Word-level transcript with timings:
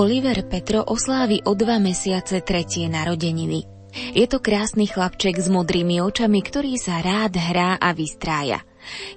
Oliver 0.00 0.48
Petro 0.48 0.80
oslávi 0.80 1.44
o 1.44 1.52
dva 1.52 1.76
mesiace 1.76 2.40
tretie 2.40 2.88
narodeniny. 2.88 3.68
Je 4.16 4.24
to 4.24 4.40
krásny 4.40 4.88
chlapček 4.88 5.36
s 5.36 5.52
modrými 5.52 6.00
očami, 6.00 6.40
ktorý 6.40 6.80
sa 6.80 7.04
rád 7.04 7.36
hrá 7.36 7.76
a 7.76 7.92
vystrája. 7.92 8.64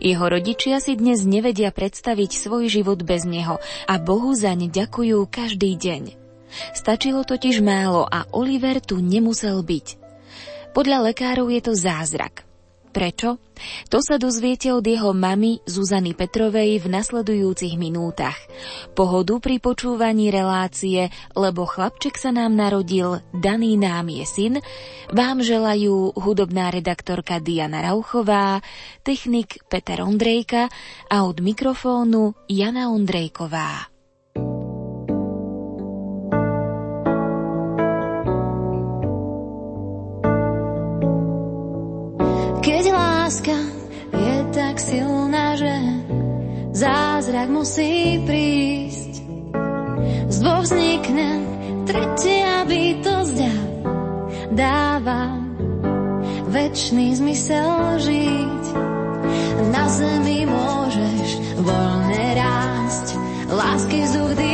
Jeho 0.03 0.28
rodičia 0.28 0.84
si 0.84 1.00
dnes 1.00 1.23
nevedia 1.23 1.72
predstaviť 1.72 2.36
svoj 2.36 2.67
život 2.67 3.00
bez 3.00 3.23
neho 3.23 3.64
a 3.88 3.95
Bohu 3.95 4.36
zaň 4.36 4.67
ďakujú 4.67 5.23
každý 5.31 5.80
deň. 5.80 6.20
Stačilo 6.75 7.23
totiž 7.23 7.64
málo 7.64 8.03
a 8.03 8.28
Oliver 8.36 8.84
tu 8.84 9.00
nemusel 9.00 9.64
byť. 9.64 9.88
Podľa 10.75 11.16
lekárov 11.16 11.47
je 11.47 11.62
to 11.64 11.80
zázrak– 11.80 12.44
Prečo? 12.94 13.42
To 13.90 14.00
sa 14.06 14.22
dozviete 14.22 14.70
od 14.70 14.86
jeho 14.86 15.18
mamy 15.18 15.58
Zuzany 15.66 16.14
Petrovej 16.14 16.78
v 16.78 16.94
nasledujúcich 16.94 17.74
minútach. 17.74 18.38
Pohodu 18.94 19.42
pri 19.42 19.58
počúvaní 19.58 20.30
relácie, 20.30 21.10
lebo 21.34 21.66
chlapček 21.66 22.14
sa 22.22 22.30
nám 22.30 22.54
narodil, 22.54 23.18
daný 23.34 23.82
nám 23.82 24.14
je 24.14 24.26
syn, 24.30 24.54
vám 25.10 25.42
želajú 25.42 26.14
hudobná 26.14 26.70
redaktorka 26.70 27.42
Diana 27.42 27.82
Rauchová, 27.82 28.62
technik 29.02 29.66
Peter 29.66 30.06
Ondrejka 30.06 30.70
a 31.10 31.26
od 31.26 31.42
mikrofónu 31.42 32.38
Jana 32.46 32.94
Ondrejková. 32.94 33.93
Láska 43.34 43.58
je 44.14 44.36
tak 44.54 44.78
silná, 44.78 45.58
že 45.58 45.74
zázrak 46.70 47.50
musí 47.50 48.22
prísť. 48.30 49.26
Z 50.30 50.38
dvoch 50.38 50.62
vznikne 50.62 51.42
tretia 51.90 52.62
bytosť 52.70 53.38
a 53.42 53.56
dáva 54.54 55.42
večný 56.46 57.18
zmysel 57.18 57.98
žiť. 58.06 58.64
Na 59.74 59.90
zemi 59.90 60.46
môžeš 60.46 61.58
voľne 61.58 62.26
rásť, 62.38 63.08
lásky 63.50 63.98
vzduch 64.06 64.34
dýchaj 64.38 64.53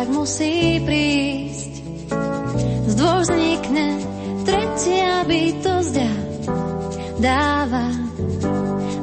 zázrak 0.00 0.16
musí 0.16 0.80
prísť, 0.80 1.72
z 2.88 2.92
dvoch 2.96 3.20
vznikne 3.20 3.88
tretia 4.48 5.28
bytosť 5.28 5.94
a 6.00 6.12
dáva 7.20 7.86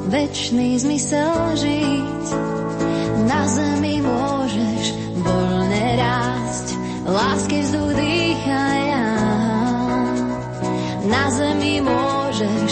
večný 0.09 0.81
zmysel 0.81 1.53
žiť. 1.53 2.25
Na 3.29 3.45
zemi 3.45 4.01
môžeš 4.01 4.85
voľne 5.21 5.85
rásť, 6.01 6.67
lásky 7.05 7.57
vzduch 7.61 7.93
dýchaj. 7.93 8.85
Na 11.07 11.23
zemi 11.29 11.77
môžeš 11.85 12.69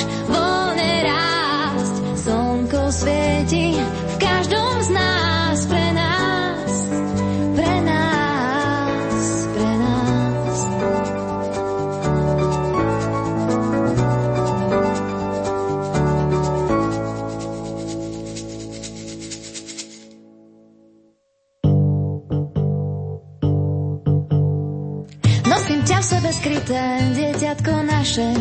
ťa 25.86 26.02
v 26.02 26.10
sebe 26.18 26.30
skryté, 26.34 26.84
dieťatko 27.14 27.74
naše. 27.86 28.34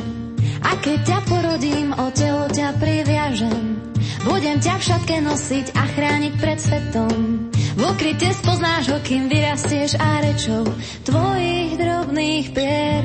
A 0.64 0.80
keď 0.80 0.98
ťa 1.04 1.18
porodím, 1.28 1.92
o 1.92 2.08
telo 2.08 2.48
ťa 2.48 2.72
priviažem. 2.80 3.76
Budem 4.24 4.56
ťa 4.64 4.80
v 4.80 5.20
nosiť 5.20 5.76
a 5.76 5.82
chrániť 5.84 6.32
pred 6.40 6.56
svetom. 6.56 7.52
V 7.52 7.80
ukryte 7.84 8.32
spoznáš 8.32 8.88
ho, 8.88 8.98
kým 9.04 9.28
vyrastieš 9.28 10.00
a 10.00 10.24
rečou 10.24 10.64
tvojich 11.04 11.76
drobných 11.76 12.46
pier 12.56 13.02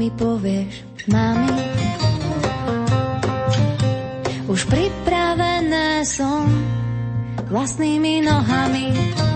mi 0.00 0.08
povieš, 0.08 1.04
mami. 1.12 1.52
Už 4.48 4.60
pripravené 4.64 6.08
som 6.08 6.48
vlastnými 7.52 8.24
nohami. 8.24 9.33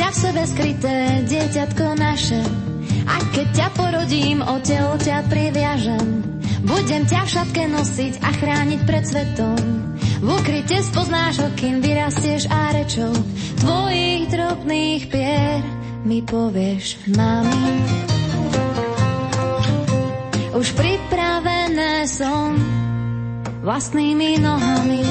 Ťa 0.00 0.08
v 0.08 0.16
sebe 0.16 0.42
skryté, 0.48 0.96
dieťatko 1.28 1.86
naše. 2.00 2.40
A 3.04 3.20
keď 3.36 3.46
ťa 3.52 3.68
porodím, 3.76 4.40
o 4.40 4.56
telo 4.64 4.96
ťa 4.96 5.28
priviažem. 5.28 6.24
Budem 6.64 7.04
ťa 7.04 7.20
v 7.28 7.32
šatke 7.36 7.68
nosiť 7.68 8.24
a 8.24 8.32
chrániť 8.32 8.80
pred 8.88 9.04
svetom. 9.04 9.60
V 10.24 10.28
ukryte 10.32 10.80
spoznáš 10.80 11.44
ho, 11.44 11.52
kým 11.52 11.84
vyrastieš 11.84 12.48
a 12.48 12.72
rečou 12.72 13.12
tvojich 13.60 14.32
drobných 14.32 15.02
pier 15.12 15.60
mi 16.08 16.24
povieš, 16.24 17.04
mami. 17.12 17.68
Už 20.56 20.68
pripravené 20.80 22.08
som 22.08 22.56
vlastnými 23.60 24.40
nohami. 24.40 25.04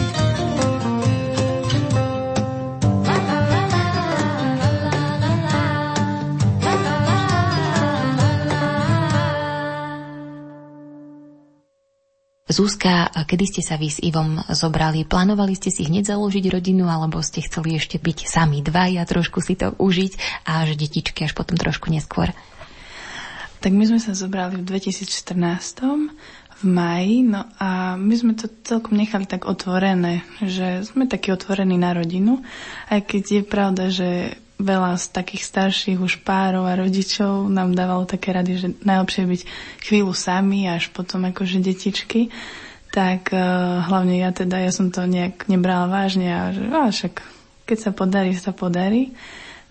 Zuzka, 12.60 13.08
kedy 13.08 13.46
ste 13.48 13.62
sa 13.64 13.80
vy 13.80 13.88
s 13.88 14.04
Ivom 14.04 14.36
zobrali? 14.52 15.08
Plánovali 15.08 15.56
ste 15.56 15.72
si 15.72 15.88
hneď 15.88 16.12
založiť 16.12 16.44
rodinu, 16.52 16.92
alebo 16.92 17.24
ste 17.24 17.40
chceli 17.40 17.80
ešte 17.80 17.96
byť 17.96 18.28
sami 18.28 18.60
dva 18.60 18.92
a 19.00 19.08
trošku 19.08 19.40
si 19.40 19.56
to 19.56 19.72
užiť 19.80 20.44
a 20.44 20.68
že 20.68 20.76
detičky 20.76 21.24
až 21.24 21.32
potom 21.32 21.56
trošku 21.56 21.88
neskôr? 21.88 22.36
Tak 23.64 23.72
my 23.72 23.88
sme 23.88 24.04
sa 24.04 24.12
zobrali 24.12 24.60
v 24.60 24.68
2014 24.76 25.40
v 26.60 26.64
maji, 26.68 27.24
no 27.32 27.48
a 27.64 27.96
my 27.96 28.16
sme 28.20 28.36
to 28.36 28.52
celkom 28.68 29.00
nechali 29.00 29.24
tak 29.24 29.48
otvorené, 29.48 30.28
že 30.44 30.84
sme 30.84 31.08
takí 31.08 31.32
otvorení 31.32 31.80
na 31.80 31.96
rodinu, 31.96 32.44
aj 32.92 33.08
keď 33.08 33.24
je 33.24 33.44
pravda, 33.48 33.88
že 33.88 34.36
veľa 34.60 35.00
z 35.00 35.06
takých 35.16 35.44
starších 35.48 36.00
už 36.04 36.22
párov 36.28 36.68
a 36.68 36.76
rodičov 36.76 37.48
nám 37.48 37.72
dávalo 37.72 38.04
také 38.04 38.36
rady, 38.36 38.52
že 38.60 38.68
najlepšie 38.84 39.24
byť 39.24 39.42
chvíľu 39.88 40.12
sami 40.12 40.68
až 40.68 40.92
potom 40.92 41.24
akože 41.24 41.64
detičky. 41.64 42.28
Tak 42.92 43.32
uh, 43.32 43.40
hlavne 43.88 44.20
ja 44.20 44.36
teda, 44.36 44.60
ja 44.60 44.76
som 44.76 44.92
to 44.92 45.08
nejak 45.08 45.48
nebrala 45.48 45.88
vážne 45.88 46.28
a 46.28 46.52
že 46.52 46.64
a 46.68 46.92
však 46.92 47.24
keď 47.64 47.78
sa 47.80 47.92
podarí, 47.96 48.32
sa 48.36 48.52
podarí. 48.52 49.16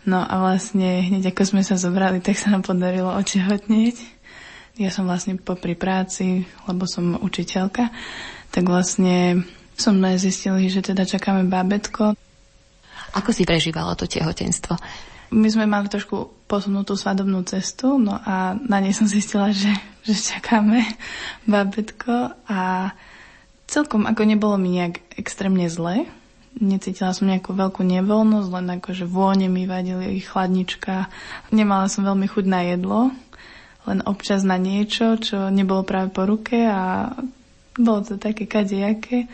No 0.09 0.25
a 0.25 0.35
vlastne 0.41 1.05
hneď 1.05 1.37
ako 1.37 1.43
sme 1.45 1.63
sa 1.67 1.77
zobrali, 1.77 2.25
tak 2.25 2.41
sa 2.41 2.49
nám 2.49 2.65
podarilo 2.65 3.13
otehotnieť. 3.13 4.17
Ja 4.79 4.95
som 4.95 5.11
vlastne 5.11 5.37
popri 5.37 5.75
práci, 5.75 6.47
lebo 6.71 6.87
som 6.87 7.19
učiteľka, 7.19 7.91
tak 8.55 8.65
vlastne 8.65 9.43
sme 9.75 10.15
zistili, 10.15 10.71
že 10.71 10.87
teda 10.87 11.03
čakáme 11.03 11.51
bábetko. 11.51 12.15
Ako 13.17 13.33
si 13.33 13.49
prežívalo 13.49 13.97
to 13.97 14.05
tehotenstvo? 14.05 14.77
My 15.29 15.49
sme 15.53 15.69
mali 15.69 15.93
trošku 15.93 16.49
posunutú 16.49 16.97
svadobnú 16.97 17.45
cestu, 17.45 18.01
no 18.01 18.17
a 18.17 18.57
na 18.57 18.81
nej 18.81 18.97
som 18.97 19.05
zistila, 19.05 19.53
že, 19.53 19.73
že 20.05 20.17
čakáme 20.17 20.85
babetko 21.53 22.33
a 22.49 22.93
celkom 23.69 24.09
ako 24.09 24.23
nebolo 24.25 24.57
mi 24.57 24.81
nejak 24.81 25.05
extrémne 25.21 25.69
zle. 25.69 26.09
Necítila 26.59 27.13
som 27.13 27.29
nejakú 27.29 27.53
veľkú 27.55 27.85
nevoľnosť, 27.85 28.49
len 28.51 28.67
akože 28.81 29.05
vône 29.05 29.47
mi 29.47 29.69
vadili, 29.69 30.19
chladnička. 30.19 31.07
Nemala 31.53 31.87
som 31.93 32.09
veľmi 32.09 32.27
chuť 32.27 32.45
na 32.49 32.61
jedlo, 32.65 33.13
len 33.85 34.01
občas 34.09 34.43
na 34.43 34.57
niečo, 34.59 35.21
čo 35.21 35.53
nebolo 35.53 35.85
práve 35.85 36.11
po 36.11 36.25
ruke 36.25 36.67
a 36.67 37.13
Bolo 37.79 38.03
to 38.03 38.19
také 38.19 38.51
kadejaké. 38.51 39.31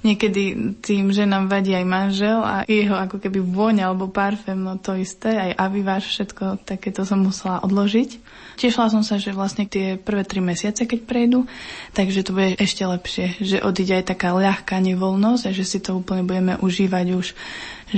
Niekedy 0.00 0.76
tým, 0.80 1.12
že 1.12 1.28
nám 1.28 1.52
vadí 1.52 1.76
aj 1.76 1.84
manžel 1.84 2.40
a 2.40 2.64
jeho 2.64 2.96
ako 2.96 3.20
keby 3.20 3.44
vôňa 3.44 3.92
alebo 3.92 4.08
parfém, 4.08 4.56
no 4.56 4.80
to 4.80 4.96
isté, 4.96 5.36
aj 5.36 5.60
aviváš, 5.60 6.08
všetko 6.16 6.64
takéto 6.64 7.04
som 7.04 7.20
musela 7.20 7.60
odložiť. 7.60 8.16
Tešila 8.56 8.88
som 8.88 9.04
sa, 9.04 9.20
že 9.20 9.36
vlastne 9.36 9.68
tie 9.68 10.00
prvé 10.00 10.24
tri 10.24 10.40
mesiace, 10.40 10.88
keď 10.88 11.04
prejdú, 11.04 11.44
takže 11.92 12.24
to 12.24 12.32
bude 12.32 12.56
ešte 12.56 12.80
lepšie, 12.80 13.26
že 13.44 13.60
odíde 13.60 14.00
aj 14.00 14.16
taká 14.16 14.32
ľahká 14.32 14.80
nevoľnosť 14.80 15.42
a 15.44 15.52
že 15.52 15.68
si 15.68 15.78
to 15.84 16.00
úplne 16.00 16.24
budeme 16.24 16.56
užívať 16.56 17.06
už 17.12 17.26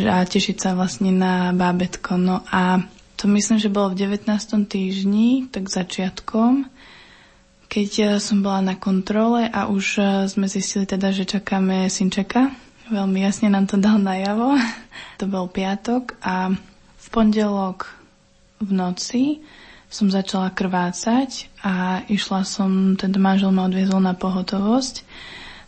a 0.03 0.27
tešiť 0.27 0.57
sa 0.59 0.71
vlastne 0.75 1.15
na 1.15 1.55
bábetko. 1.55 2.19
No 2.19 2.43
a 2.51 2.83
to 3.15 3.31
myslím, 3.31 3.63
že 3.63 3.71
bolo 3.71 3.95
v 3.95 4.11
19. 4.11 4.27
týždni, 4.67 5.47
tak 5.55 5.71
začiatkom 5.71 6.67
keď 7.73 7.91
eh, 7.99 8.09
som 8.21 8.45
bola 8.45 8.61
na 8.61 8.77
kontrole 8.77 9.49
a 9.49 9.65
už 9.65 9.85
eh, 9.97 10.05
sme 10.29 10.45
zistili 10.45 10.85
teda, 10.85 11.09
že 11.09 11.25
čakáme 11.25 11.89
synčeka. 11.89 12.53
Veľmi 12.93 13.25
jasne 13.25 13.49
nám 13.49 13.65
to 13.65 13.81
dal 13.81 13.97
najavo. 13.97 14.61
to 15.21 15.25
bol 15.25 15.49
piatok 15.49 16.21
a 16.21 16.53
v 17.01 17.07
pondelok 17.09 17.89
v 18.61 18.71
noci 18.77 19.23
som 19.89 20.09
začala 20.09 20.53
krvácať 20.53 21.49
a 21.65 22.05
išla 22.09 22.45
som, 22.45 22.97
teda 22.97 23.17
manžel 23.17 23.53
ma 23.53 23.69
odviezol 23.69 24.01
na 24.01 24.13
pohotovosť. 24.13 25.05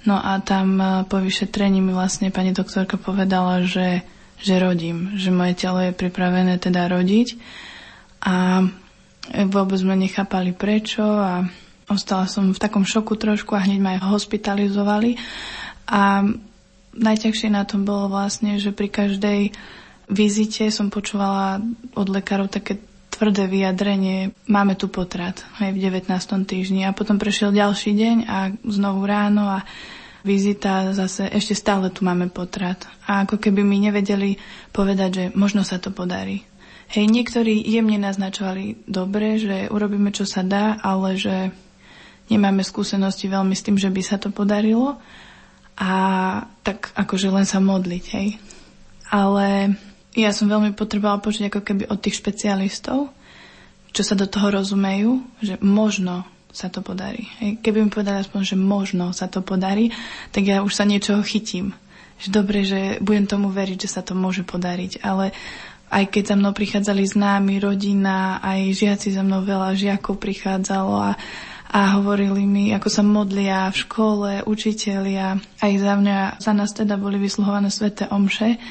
No 0.04 0.20
a 0.20 0.36
tam 0.44 0.76
eh, 0.76 0.88
po 1.08 1.16
vyšetrení 1.16 1.80
mi 1.80 1.96
vlastne 1.96 2.28
pani 2.28 2.52
doktorka 2.52 3.00
povedala, 3.00 3.64
že, 3.64 4.04
že 4.44 4.60
rodím, 4.60 5.16
že 5.16 5.32
moje 5.32 5.56
telo 5.56 5.80
je 5.80 5.96
pripravené 5.96 6.60
teda 6.60 6.84
rodiť. 6.92 7.40
A 8.24 8.64
vôbec 9.48 9.80
sme 9.80 9.96
nechápali 9.96 10.52
prečo 10.52 11.00
a 11.04 11.48
Ostala 11.88 12.24
som 12.24 12.52
v 12.52 12.62
takom 12.62 12.88
šoku 12.88 13.16
trošku 13.16 13.52
a 13.52 13.64
hneď 13.64 13.78
ma 13.80 13.90
aj 13.98 14.08
hospitalizovali. 14.08 15.20
A 15.90 16.24
najťažšie 16.96 17.48
na 17.52 17.68
tom 17.68 17.84
bolo 17.84 18.08
vlastne, 18.08 18.56
že 18.56 18.72
pri 18.72 18.88
každej 18.88 19.40
vizite 20.08 20.68
som 20.72 20.88
počúvala 20.88 21.60
od 21.96 22.08
lekárov 22.08 22.48
také 22.48 22.80
tvrdé 23.14 23.46
vyjadrenie, 23.46 24.34
máme 24.50 24.74
tu 24.74 24.90
potrat 24.90 25.46
aj 25.62 25.70
v 25.70 25.78
19. 25.86 26.10
týždni. 26.50 26.82
A 26.82 26.96
potom 26.96 27.14
prešiel 27.14 27.54
ďalší 27.54 27.94
deň 27.94 28.16
a 28.26 28.38
znovu 28.66 29.06
ráno 29.06 29.46
a 29.46 29.62
vizita 30.26 30.90
zase 30.90 31.30
ešte 31.30 31.54
stále 31.54 31.94
tu 31.94 32.02
máme 32.02 32.26
potrat. 32.32 32.82
A 33.06 33.22
ako 33.22 33.38
keby 33.38 33.62
mi 33.62 33.78
nevedeli 33.78 34.40
povedať, 34.74 35.10
že 35.14 35.24
možno 35.38 35.62
sa 35.62 35.78
to 35.78 35.94
podarí. 35.94 36.42
Hej, 36.90 37.08
niektorí 37.08 37.64
jemne 37.64 37.96
naznačovali 38.02 38.84
dobre, 38.84 39.40
že 39.40 39.70
urobíme, 39.70 40.10
čo 40.12 40.28
sa 40.28 40.44
dá, 40.44 40.76
ale 40.82 41.16
že 41.16 41.54
nemáme 42.28 42.64
skúsenosti 42.64 43.28
veľmi 43.28 43.52
s 43.52 43.64
tým, 43.64 43.76
že 43.76 43.92
by 43.92 44.02
sa 44.04 44.16
to 44.16 44.32
podarilo 44.32 44.96
a 45.74 45.92
tak 46.62 46.94
akože 46.94 47.28
len 47.28 47.46
sa 47.46 47.58
modliť, 47.58 48.04
hej. 48.14 48.28
Ale 49.10 49.74
ja 50.14 50.30
som 50.30 50.46
veľmi 50.46 50.72
potrebovala 50.78 51.18
počuť 51.18 51.50
ako 51.50 51.60
keby 51.60 51.84
od 51.90 51.98
tých 51.98 52.22
špecialistov, 52.22 53.10
čo 53.94 54.02
sa 54.02 54.14
do 54.14 54.26
toho 54.26 54.50
rozumejú, 54.50 55.22
že 55.42 55.58
možno 55.62 56.26
sa 56.54 56.70
to 56.70 56.86
podarí. 56.86 57.26
Hej. 57.42 57.58
Keby 57.66 57.82
mi 57.82 57.90
povedali 57.90 58.22
aspoň, 58.22 58.54
že 58.54 58.56
možno 58.58 59.10
sa 59.10 59.26
to 59.26 59.42
podarí, 59.42 59.90
tak 60.30 60.46
ja 60.46 60.62
už 60.62 60.70
sa 60.70 60.86
niečoho 60.86 61.18
chytím. 61.26 61.74
Že 62.22 62.28
dobre, 62.30 62.62
že 62.62 63.02
budem 63.02 63.26
tomu 63.26 63.50
veriť, 63.50 63.78
že 63.86 63.90
sa 63.90 64.06
to 64.06 64.14
môže 64.14 64.46
podariť, 64.46 65.02
ale 65.02 65.34
aj 65.90 66.14
keď 66.14 66.22
za 66.30 66.36
mnou 66.38 66.54
prichádzali 66.54 67.02
známi, 67.06 67.58
rodina, 67.58 68.38
aj 68.38 68.70
žiaci 68.70 69.14
za 69.14 69.26
mnou 69.26 69.42
veľa 69.42 69.74
žiakov 69.74 70.18
prichádzalo 70.22 70.94
a 70.94 71.10
a 71.74 71.98
hovorili 71.98 72.46
mi, 72.46 72.70
ako 72.70 72.86
sa 72.86 73.02
modlia 73.02 73.66
v 73.66 73.82
škole, 73.82 74.30
učitelia, 74.46 75.42
aj 75.58 75.72
za 75.74 75.94
mňa, 75.98 76.18
za 76.38 76.52
nás 76.54 76.70
teda 76.70 76.94
boli 76.94 77.18
vysluhované 77.18 77.66
sveté 77.66 78.06
omše, 78.14 78.62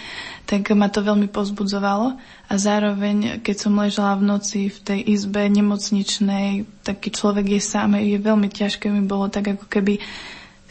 tak 0.48 0.72
ma 0.72 0.88
to 0.88 1.04
veľmi 1.04 1.28
pozbudzovalo 1.28 2.16
a 2.48 2.54
zároveň, 2.56 3.44
keď 3.44 3.56
som 3.60 3.76
ležala 3.76 4.16
v 4.16 4.24
noci 4.24 4.60
v 4.72 4.80
tej 4.80 5.00
izbe 5.20 5.44
nemocničnej, 5.52 6.64
taký 6.88 7.12
človek 7.12 7.60
je 7.60 7.62
sám, 7.64 8.00
je 8.00 8.16
veľmi 8.16 8.48
ťažké 8.48 8.88
mi 8.88 9.04
bolo 9.04 9.28
tak 9.28 9.52
ako 9.60 9.68
keby 9.68 10.00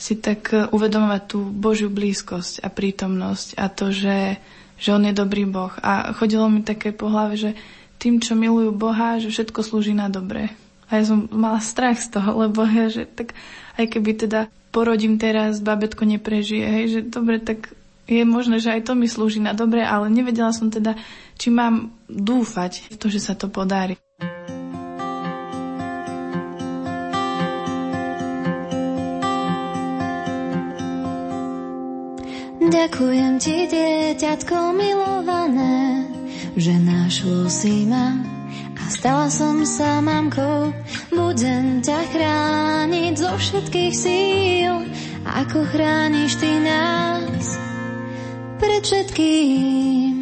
si 0.00 0.16
tak 0.16 0.56
uvedomovať 0.72 1.22
tú 1.28 1.44
Božiu 1.44 1.92
blízkosť 1.92 2.64
a 2.64 2.72
prítomnosť 2.72 3.60
a 3.60 3.68
to, 3.68 3.92
že, 3.92 4.40
že 4.80 4.88
On 4.96 5.04
je 5.04 5.12
dobrý 5.12 5.44
Boh. 5.44 5.70
A 5.84 6.16
chodilo 6.16 6.48
mi 6.48 6.64
také 6.64 6.96
po 6.96 7.12
hlave, 7.12 7.36
že 7.36 7.50
tým, 8.02 8.18
čo 8.18 8.34
milujú 8.34 8.74
Boha, 8.74 9.20
že 9.22 9.30
všetko 9.30 9.62
slúži 9.62 9.94
na 9.94 10.10
dobré. 10.10 10.50
A 10.92 11.00
ja 11.00 11.08
som 11.08 11.24
mala 11.32 11.56
strach 11.64 11.96
z 11.96 12.12
toho, 12.12 12.44
lebo 12.44 12.68
ja, 12.68 12.92
že 12.92 13.08
tak 13.08 13.32
aj 13.80 13.96
keby 13.96 14.28
teda 14.28 14.52
porodím 14.68 15.16
teraz, 15.16 15.64
babetko 15.64 16.04
neprežije, 16.04 16.64
hej, 16.68 16.84
že 16.92 17.00
dobre, 17.08 17.40
tak 17.40 17.72
je 18.04 18.28
možné, 18.28 18.60
že 18.60 18.76
aj 18.76 18.88
to 18.88 18.92
mi 18.92 19.08
slúži 19.08 19.40
na 19.40 19.56
dobre, 19.56 19.80
ale 19.80 20.12
nevedela 20.12 20.52
som 20.52 20.68
teda, 20.68 21.00
či 21.40 21.48
mám 21.48 21.96
dúfať 22.12 22.92
v 22.92 22.96
to, 23.00 23.08
že 23.08 23.24
sa 23.24 23.32
to 23.32 23.48
podarí. 23.48 23.96
Ďakujem 32.62 33.32
ti, 33.36 33.68
dieťatko 33.68 34.56
milované, 34.72 36.08
že 36.56 36.72
našlo 36.80 37.44
si 37.52 37.84
ma 37.84 38.31
Stala 38.88 39.30
som 39.30 39.62
sa 39.62 40.02
mamkou, 40.02 40.72
budem 41.12 41.82
ťa 41.82 42.00
chrániť 42.10 43.14
zo 43.18 43.30
všetkých 43.36 43.94
síl, 43.94 44.74
ako 45.26 45.66
chrániš 45.70 46.38
ty 46.38 46.50
nás? 46.62 47.58
Pred 48.58 48.82
všetkým. 48.82 50.21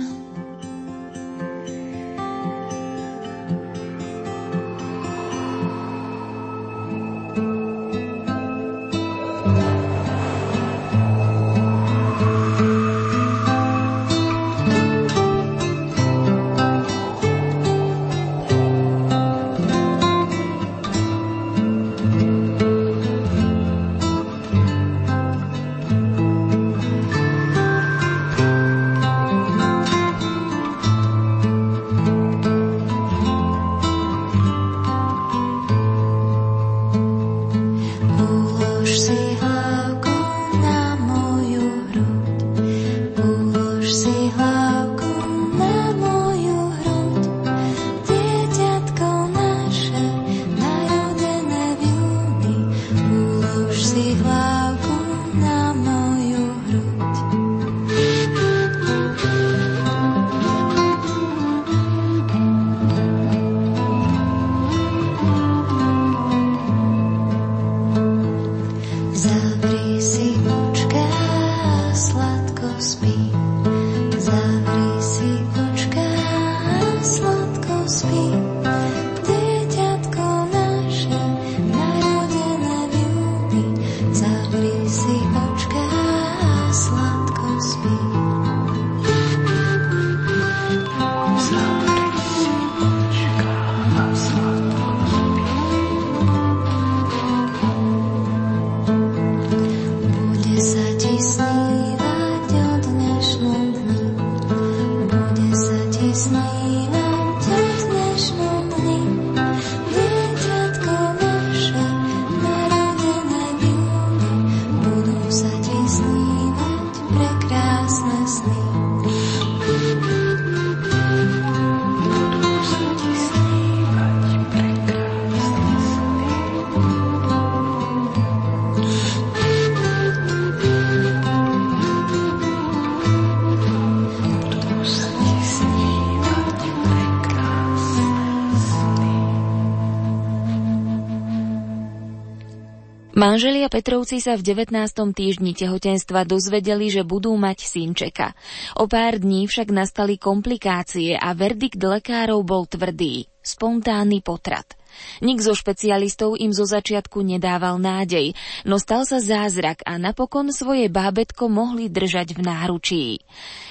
Manželia 143.21 143.69
Petrovci 143.69 144.17
sa 144.17 144.33
v 144.33 144.41
19. 144.41 144.73
týždni 145.13 145.53
tehotenstva 145.53 146.25
dozvedeli, 146.25 146.89
že 146.89 147.05
budú 147.05 147.37
mať 147.37 147.69
synčeka. 147.69 148.33
O 148.81 148.89
pár 148.89 149.21
dní 149.21 149.45
však 149.45 149.69
nastali 149.69 150.17
komplikácie 150.17 151.21
a 151.21 151.37
verdikt 151.37 151.77
lekárov 151.77 152.41
bol 152.41 152.65
tvrdý. 152.65 153.29
Spontánny 153.45 154.25
potrat. 154.25 154.73
Nik 155.21 155.45
zo 155.45 155.53
špecialistov 155.53 156.41
im 156.41 156.49
zo 156.57 156.65
začiatku 156.65 157.21
nedával 157.21 157.77
nádej, 157.77 158.33
no 158.65 158.81
stal 158.81 159.05
sa 159.05 159.21
zázrak 159.21 159.85
a 159.85 160.01
napokon 160.01 160.49
svoje 160.49 160.89
bábetko 160.89 161.53
mohli 161.53 161.93
držať 161.93 162.33
v 162.33 162.41
náručí. 162.41 163.05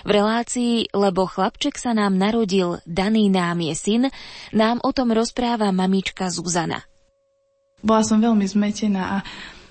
V 0.06 0.10
relácii 0.14 0.94
Lebo 0.94 1.26
chlapček 1.26 1.74
sa 1.74 1.98
nám 1.98 2.14
narodil, 2.22 2.86
daný 2.86 3.34
nám 3.34 3.66
je 3.66 3.74
syn, 3.74 4.04
nám 4.54 4.78
o 4.86 4.94
tom 4.94 5.10
rozpráva 5.10 5.74
mamička 5.74 6.30
Zuzana. 6.30 6.89
Bola 7.80 8.04
som 8.04 8.20
veľmi 8.20 8.44
zmetená 8.44 9.04
a 9.04 9.18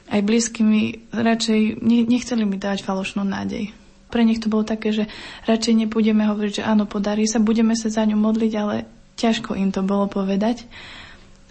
aj 0.09 0.21
blízky 0.25 0.65
mi 0.65 1.05
radšej 1.13 1.85
nechceli 1.85 2.49
mi 2.49 2.57
dať 2.57 2.81
falošnú 2.81 3.25
nádej. 3.29 3.77
Pre 4.09 4.25
nich 4.25 4.41
to 4.41 4.49
bolo 4.49 4.65
také, 4.65 4.89
že 4.89 5.05
radšej 5.45 5.85
nepôjdeme 5.85 6.25
hovoriť, 6.25 6.65
že 6.65 6.67
áno, 6.67 6.89
podarí 6.89 7.29
sa, 7.29 7.45
budeme 7.45 7.77
sa 7.77 7.93
za 7.93 8.09
ňu 8.09 8.17
modliť, 8.17 8.53
ale 8.57 8.89
ťažko 9.21 9.53
im 9.53 9.69
to 9.69 9.85
bolo 9.85 10.09
povedať. 10.09 10.65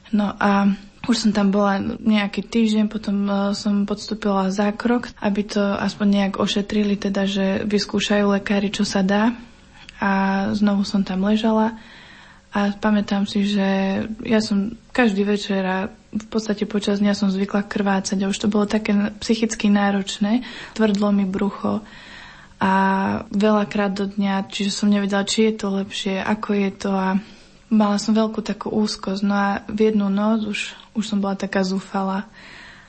No 0.10 0.34
a 0.34 0.74
už 1.06 1.16
som 1.16 1.32
tam 1.32 1.54
bola 1.54 1.80
nejaký 2.02 2.44
týždeň, 2.50 2.90
potom 2.90 3.30
e, 3.30 3.34
som 3.54 3.86
podstúpila 3.86 4.50
zákrok, 4.50 5.14
aby 5.22 5.46
to 5.46 5.62
aspoň 5.62 6.08
nejak 6.08 6.34
ošetrili, 6.42 6.98
teda, 6.98 7.24
že 7.30 7.64
vyskúšajú 7.64 8.26
lekári, 8.34 8.74
čo 8.74 8.84
sa 8.84 9.06
dá. 9.06 9.38
A 10.02 10.12
znovu 10.58 10.82
som 10.84 11.06
tam 11.06 11.24
ležala 11.26 11.78
a 12.54 12.74
pamätám 12.74 13.30
si, 13.30 13.46
že 13.46 14.02
ja 14.26 14.40
som 14.42 14.74
každý 14.98 15.22
večer 15.22 15.62
a 15.62 15.77
v 15.94 16.25
podstate 16.25 16.66
počas 16.66 16.98
dňa 16.98 17.13
som 17.13 17.30
zvykla 17.30 17.70
krvácať 17.70 18.18
a 18.25 18.32
už 18.34 18.42
to 18.42 18.50
bolo 18.50 18.66
také 18.66 18.98
psychicky 19.22 19.70
náročné. 19.70 20.42
Tvrdlo 20.74 21.13
mi 21.13 21.30
brucho 21.30 21.86
a 22.58 22.74
veľakrát 23.30 23.94
do 23.94 24.10
dňa, 24.10 24.50
čiže 24.50 24.74
som 24.74 24.89
nevedela, 24.89 25.22
či 25.22 25.54
je 25.54 25.62
to 25.62 25.68
lepšie, 25.70 26.18
ako 26.18 26.50
je 26.58 26.70
to 26.74 26.89
a 26.89 27.22
mala 27.70 28.01
som 28.01 28.18
veľkú 28.18 28.42
takú 28.42 28.74
úzkosť. 28.74 29.22
No 29.22 29.38
a 29.38 29.50
v 29.70 29.94
jednu 29.94 30.10
noc 30.10 30.50
už, 30.50 30.74
už 30.98 31.06
som 31.06 31.22
bola 31.22 31.38
taká 31.38 31.62
zúfala 31.62 32.25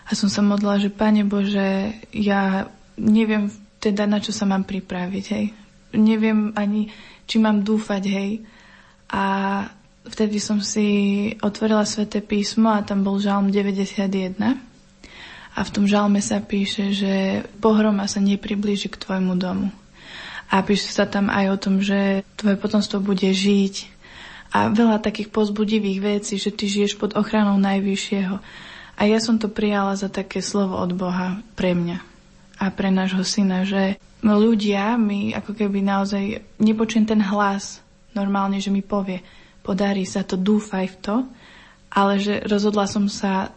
a 0.08 0.16
som 0.16 0.32
sa 0.32 0.40
modla, 0.40 0.80
že 0.80 0.88
Pane 0.88 1.28
Bože, 1.28 1.92
ja 2.16 2.72
neviem 2.96 3.52
teda 3.84 4.08
na 4.08 4.24
čo 4.24 4.32
sa 4.32 4.48
mám 4.48 4.64
pripraviť, 4.64 5.24
hej. 5.36 5.52
Neviem 5.92 6.56
ani, 6.56 6.88
či 7.28 7.36
mám 7.36 7.60
dúfať, 7.60 8.02
hej 8.08 8.30
a 9.08 9.24
vtedy 10.06 10.38
som 10.38 10.62
si 10.62 10.86
otvorila 11.42 11.82
sväté 11.82 12.22
písmo 12.22 12.70
a 12.70 12.84
tam 12.86 13.02
bol 13.02 13.18
žalm 13.18 13.50
91. 13.50 14.38
A 15.58 15.60
v 15.66 15.70
tom 15.74 15.90
žalme 15.90 16.22
sa 16.22 16.38
píše, 16.38 16.94
že 16.94 17.42
pohroma 17.58 18.06
sa 18.06 18.22
nepriblíži 18.22 18.86
k 18.92 19.00
tvojmu 19.00 19.34
domu. 19.34 19.74
A 20.48 20.62
píše 20.62 20.94
sa 20.94 21.04
tam 21.04 21.28
aj 21.28 21.46
o 21.50 21.56
tom, 21.60 21.74
že 21.82 22.22
tvoje 22.38 22.56
potomstvo 22.56 23.02
bude 23.02 23.26
žiť. 23.26 23.74
A 24.54 24.70
veľa 24.70 25.02
takých 25.02 25.28
pozbudivých 25.28 25.98
vecí, 26.00 26.40
že 26.40 26.54
ty 26.54 26.70
žiješ 26.70 26.96
pod 26.96 27.18
ochranou 27.18 27.58
Najvyššieho. 27.60 28.36
A 28.98 29.00
ja 29.04 29.18
som 29.20 29.36
to 29.36 29.50
prijala 29.50 29.98
za 29.98 30.08
také 30.08 30.40
slovo 30.40 30.78
od 30.78 30.94
Boha 30.96 31.42
pre 31.52 31.76
mňa 31.76 32.18
a 32.58 32.74
pre 32.74 32.90
nášho 32.90 33.22
syna, 33.22 33.62
že 33.62 33.96
ľudia 34.26 34.98
mi 34.98 35.30
ako 35.30 35.54
keby 35.54 35.78
naozaj 35.78 36.42
nepočujem 36.58 37.06
ten 37.06 37.22
hlas 37.22 37.78
normálne, 38.18 38.58
že 38.58 38.74
mi 38.74 38.82
povie, 38.82 39.22
podarí 39.68 40.08
sa 40.08 40.24
to, 40.24 40.40
dúfaj 40.40 40.88
v 40.88 40.96
to, 41.04 41.16
ale 41.92 42.16
že 42.16 42.40
rozhodla 42.48 42.88
som 42.88 43.04
sa 43.12 43.52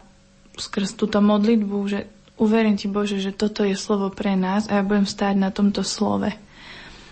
skrz 0.60 1.00
túto 1.00 1.24
modlitbu, 1.24 1.76
že 1.88 2.04
uverím 2.36 2.76
ti 2.76 2.92
Bože, 2.92 3.16
že 3.16 3.32
toto 3.32 3.64
je 3.64 3.72
slovo 3.72 4.12
pre 4.12 4.36
nás 4.36 4.68
a 4.68 4.76
ja 4.76 4.82
budem 4.84 5.08
stáť 5.08 5.40
na 5.40 5.48
tomto 5.48 5.80
slove. 5.80 6.28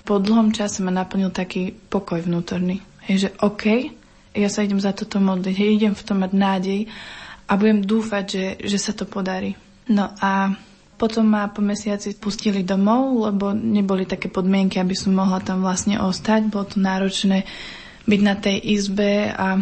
Po 0.05 0.21
dlhom 0.21 0.53
čase 0.53 0.85
ma 0.85 0.93
naplnil 0.93 1.33
taký 1.33 1.73
pokoj 1.73 2.21
vnútorný. 2.21 2.85
Je, 3.09 3.29
že 3.29 3.31
OK, 3.41 3.89
ja 4.37 4.49
sa 4.53 4.61
idem 4.61 4.77
za 4.77 4.93
toto 4.93 5.17
modliť, 5.17 5.55
hej, 5.57 5.71
idem 5.81 5.95
v 5.97 6.05
tom 6.05 6.21
mať 6.21 6.33
nádej 6.37 6.81
a 7.49 7.53
budem 7.57 7.81
dúfať, 7.81 8.25
že, 8.29 8.47
že 8.69 8.79
sa 8.79 8.93
to 8.93 9.09
podarí. 9.09 9.57
No 9.89 10.13
a 10.21 10.55
potom 11.01 11.25
ma 11.25 11.49
po 11.49 11.65
mesiaci 11.65 12.13
pustili 12.21 12.61
domov, 12.61 13.25
lebo 13.33 13.57
neboli 13.57 14.05
také 14.05 14.29
podmienky, 14.29 14.77
aby 14.77 14.93
som 14.93 15.17
mohla 15.17 15.41
tam 15.41 15.65
vlastne 15.65 15.97
ostať. 15.97 16.53
Bolo 16.53 16.69
to 16.69 16.77
náročné 16.77 17.49
byť 18.07 18.21
na 18.25 18.35
tej 18.37 18.57
izbe 18.61 19.29
a, 19.33 19.61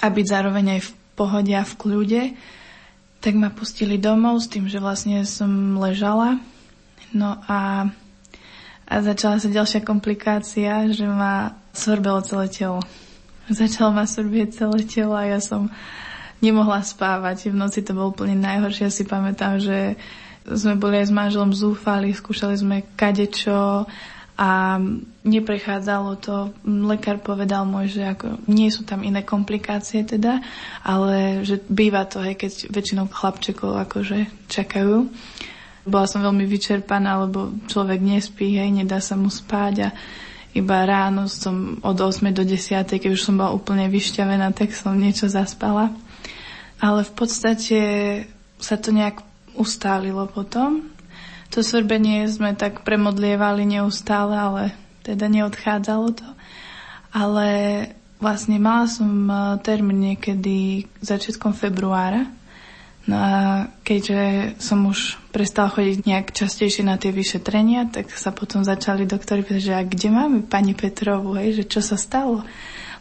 a 0.00 0.06
byť 0.06 0.26
zároveň 0.26 0.78
aj 0.78 0.80
v 0.84 0.90
pohode 1.18 1.54
a 1.54 1.64
v 1.64 1.74
kľude. 1.78 2.22
Tak 3.18 3.34
ma 3.34 3.50
pustili 3.50 3.98
domov 3.98 4.38
s 4.38 4.50
tým, 4.50 4.70
že 4.70 4.78
vlastne 4.78 5.26
som 5.26 5.76
ležala. 5.80 6.38
No 7.10 7.40
a, 7.48 7.88
a 8.86 8.94
začala 9.00 9.42
sa 9.42 9.48
ďalšia 9.50 9.82
komplikácia, 9.82 10.86
že 10.92 11.08
ma 11.08 11.56
sorbelo 11.74 12.22
celé 12.22 12.46
telo. 12.52 12.80
Začalo 13.48 13.96
ma 13.96 14.04
sorbieť 14.04 14.60
celé 14.64 14.84
telo 14.84 15.16
a 15.16 15.24
ja 15.24 15.40
som 15.40 15.72
nemohla 16.44 16.84
spávať. 16.84 17.50
V 17.50 17.56
noci 17.56 17.82
to 17.82 17.96
bolo 17.96 18.14
úplne 18.14 18.38
najhoršie. 18.38 18.86
Ja 18.86 18.92
si 18.92 19.04
pamätám, 19.08 19.58
že 19.58 19.98
sme 20.44 20.78
boli 20.80 21.00
aj 21.02 21.10
s 21.10 21.16
manželom 21.16 21.52
zúfali, 21.52 22.14
skúšali 22.14 22.56
sme 22.56 22.76
kadečo 22.96 23.84
a 24.38 24.50
neprechádzalo 25.28 26.10
to. 26.18 26.56
Lekár 26.64 27.20
povedal 27.20 27.68
môj, 27.68 28.00
že 28.00 28.02
ako, 28.08 28.40
nie 28.48 28.72
sú 28.72 28.88
tam 28.88 29.04
iné 29.04 29.20
komplikácie 29.20 30.02
teda, 30.08 30.40
ale 30.82 31.44
že 31.44 31.60
býva 31.68 32.08
to, 32.08 32.24
hej, 32.24 32.40
keď 32.40 32.72
väčšinou 32.72 33.06
chlapčekov 33.12 33.76
akože 33.88 34.48
čakajú. 34.48 35.06
Bola 35.88 36.06
som 36.08 36.24
veľmi 36.24 36.48
vyčerpaná, 36.48 37.28
lebo 37.28 37.52
človek 37.68 38.00
nespí, 38.00 38.56
hej, 38.56 38.72
nedá 38.72 38.98
sa 38.98 39.14
mu 39.14 39.28
spať 39.28 39.74
a 39.86 39.90
iba 40.56 40.82
ráno 40.88 41.28
som 41.28 41.76
od 41.84 41.94
8 41.94 42.32
do 42.32 42.42
10, 42.42 42.88
keď 42.88 43.12
už 43.12 43.20
som 43.20 43.36
bola 43.36 43.52
úplne 43.52 43.86
vyšťavená, 43.92 44.56
tak 44.56 44.72
som 44.72 44.96
niečo 44.96 45.28
zaspala. 45.28 45.92
Ale 46.80 47.04
v 47.04 47.12
podstate 47.12 47.80
sa 48.58 48.74
to 48.80 48.90
nejak 48.90 49.22
ustálilo 49.54 50.26
potom. 50.26 50.88
To 51.52 51.64
svrbenie 51.64 52.28
sme 52.28 52.52
tak 52.54 52.84
premodlievali 52.84 53.64
neustále, 53.64 54.36
ale 54.36 54.62
teda 55.08 55.26
neodchádzalo 55.32 56.08
to. 56.12 56.28
Ale 57.16 57.48
vlastne 58.20 58.60
mala 58.60 58.84
som 58.84 59.08
e, 59.24 59.34
termín 59.64 60.04
niekedy 60.04 60.84
začiatkom 61.00 61.56
februára. 61.56 62.28
No 63.08 63.16
a 63.16 63.32
keďže 63.88 64.52
som 64.60 64.84
už 64.84 65.16
prestala 65.32 65.72
chodiť 65.72 66.04
nejak 66.04 66.28
častejšie 66.36 66.84
na 66.84 67.00
tie 67.00 67.08
vyšetrenia, 67.08 67.88
tak 67.88 68.12
sa 68.12 68.36
potom 68.36 68.60
začali 68.60 69.08
doktori 69.08 69.40
pýtať, 69.40 69.62
že 69.64 69.72
a 69.72 69.80
kde 69.80 70.12
máme 70.12 70.38
pani 70.44 70.76
Petrovu, 70.76 71.40
hej, 71.40 71.56
že 71.56 71.64
čo 71.64 71.80
sa 71.80 71.96
stalo? 71.96 72.44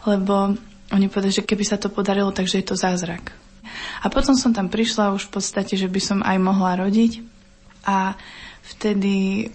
Lebo 0.08 0.56
oni 0.96 1.12
povedali, 1.12 1.36
že 1.36 1.44
keby 1.44 1.64
sa 1.68 1.76
to 1.76 1.92
podarilo, 1.92 2.32
takže 2.32 2.64
je 2.64 2.66
to 2.72 2.80
zázrak. 2.80 3.36
A 4.00 4.08
potom 4.08 4.32
som 4.40 4.56
tam 4.56 4.72
prišla 4.72 5.12
už 5.12 5.28
v 5.28 5.44
podstate, 5.44 5.76
že 5.76 5.92
by 5.92 6.00
som 6.00 6.20
aj 6.24 6.38
mohla 6.40 6.80
rodiť 6.80 7.20
a 7.84 8.16
vtedy 8.64 9.48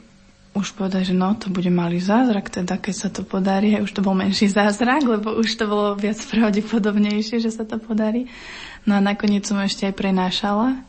už 0.53 0.77
povedať, 0.77 1.13
že 1.13 1.15
no, 1.17 1.33
to 1.33 1.49
bude 1.49 1.69
malý 1.73 1.97
zázrak, 1.97 2.53
teda 2.53 2.77
keď 2.77 2.95
sa 2.95 3.09
to 3.09 3.25
podarí, 3.25 3.81
už 3.81 3.93
to 3.97 4.05
bol 4.05 4.13
menší 4.13 4.53
zázrak, 4.53 5.01
lebo 5.01 5.33
už 5.33 5.57
to 5.57 5.65
bolo 5.65 5.97
viac 5.97 6.21
pravdepodobnejšie, 6.29 7.41
že 7.41 7.49
sa 7.49 7.65
to 7.65 7.81
podarí. 7.81 8.29
No 8.85 8.99
a 8.99 9.01
nakoniec 9.01 9.49
som 9.49 9.57
ešte 9.61 9.89
aj 9.89 9.95
prenášala. 9.97 10.85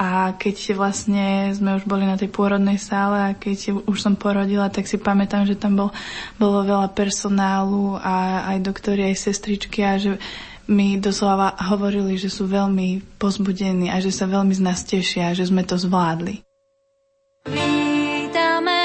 A 0.00 0.32
keď 0.32 0.80
vlastne 0.80 1.52
sme 1.52 1.76
už 1.76 1.84
boli 1.84 2.08
na 2.08 2.16
tej 2.16 2.32
pôrodnej 2.32 2.80
sále 2.80 3.20
a 3.20 3.36
keď 3.36 3.84
už 3.84 4.00
som 4.00 4.16
porodila, 4.16 4.72
tak 4.72 4.88
si 4.88 4.96
pamätám, 4.96 5.44
že 5.44 5.60
tam 5.60 5.76
bol, 5.76 5.90
bolo 6.40 6.64
veľa 6.64 6.88
personálu 6.96 8.00
a 8.00 8.48
aj 8.56 8.64
doktori, 8.64 9.12
aj 9.12 9.28
sestričky 9.28 9.84
a 9.84 10.00
že 10.00 10.16
mi 10.70 10.96
doslova 10.96 11.52
hovorili, 11.68 12.16
že 12.16 12.32
sú 12.32 12.48
veľmi 12.48 13.20
pozbudení 13.20 13.92
a 13.92 14.00
že 14.00 14.08
sa 14.08 14.24
veľmi 14.24 14.56
z 14.56 14.62
nás 14.64 14.80
tešia, 14.88 15.36
že 15.36 15.44
sme 15.44 15.68
to 15.68 15.76
zvládli. 15.76 16.40
Vítame 17.44 18.79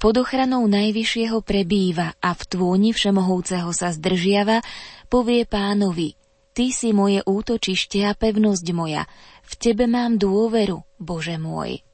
pod 0.00 0.24
ochranou 0.24 0.64
Najvyššieho 0.64 1.44
prebýva 1.44 2.16
a 2.24 2.32
v 2.32 2.42
tvôni 2.48 2.96
Všemohúceho 2.96 3.68
sa 3.76 3.92
zdržiava, 3.92 4.64
povie 5.12 5.44
pánovi, 5.44 6.16
Ty 6.50 6.66
si 6.74 6.90
moje 6.90 7.22
útočište 7.22 8.02
a 8.08 8.16
pevnosť 8.16 8.66
moja, 8.74 9.06
v 9.44 9.52
Tebe 9.60 9.86
mám 9.86 10.18
dôveru, 10.18 10.82
Bože 10.98 11.36
môj. 11.36 11.84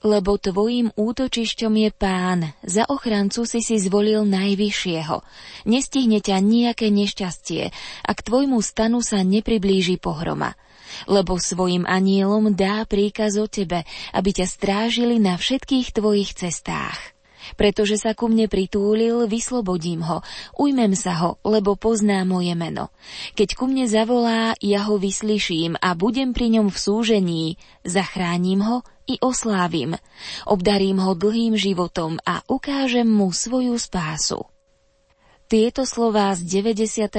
Lebo 0.00 0.40
tvojim 0.40 0.96
útočišťom 0.96 1.72
je 1.76 1.90
pán, 1.92 2.40
za 2.64 2.88
ochrancu 2.88 3.44
si 3.44 3.60
si 3.60 3.76
zvolil 3.76 4.24
najvyššieho. 4.24 5.20
Nestihne 5.68 6.24
ťa 6.24 6.40
nejaké 6.40 6.88
nešťastie 6.88 7.68
a 8.06 8.10
k 8.16 8.20
tvojmu 8.24 8.64
stanu 8.64 9.04
sa 9.04 9.20
nepriblíži 9.20 10.00
pohroma 10.00 10.56
lebo 11.06 11.36
svojim 11.40 11.84
anielom 11.88 12.54
dá 12.54 12.84
príkaz 12.86 13.36
o 13.40 13.46
tebe, 13.46 13.86
aby 14.14 14.30
ťa 14.30 14.46
strážili 14.46 15.16
na 15.18 15.36
všetkých 15.36 15.94
tvojich 15.96 16.36
cestách. 16.36 16.98
Pretože 17.56 17.98
sa 17.98 18.12
ku 18.14 18.28
mne 18.30 18.46
pritúlil, 18.46 19.26
vyslobodím 19.26 20.04
ho, 20.06 20.22
ujmem 20.60 20.92
sa 20.94 21.16
ho, 21.24 21.30
lebo 21.42 21.74
pozná 21.74 22.22
moje 22.22 22.52
meno. 22.54 22.92
Keď 23.34 23.58
ku 23.58 23.66
mne 23.66 23.88
zavolá, 23.90 24.54
ja 24.60 24.86
ho 24.86 25.00
vyslyším 25.00 25.74
a 25.80 25.96
budem 25.96 26.36
pri 26.36 26.60
ňom 26.60 26.68
v 26.70 26.78
súžení, 26.78 27.44
zachránim 27.82 28.60
ho 28.62 28.86
i 29.08 29.18
oslávim. 29.18 29.98
Obdarím 30.46 31.02
ho 31.02 31.16
dlhým 31.18 31.58
životom 31.58 32.22
a 32.22 32.44
ukážem 32.46 33.08
mu 33.08 33.34
svoju 33.34 33.74
spásu. 33.74 34.46
Tieto 35.50 35.82
slová 35.82 36.30
z 36.38 36.46
91. 36.62 37.10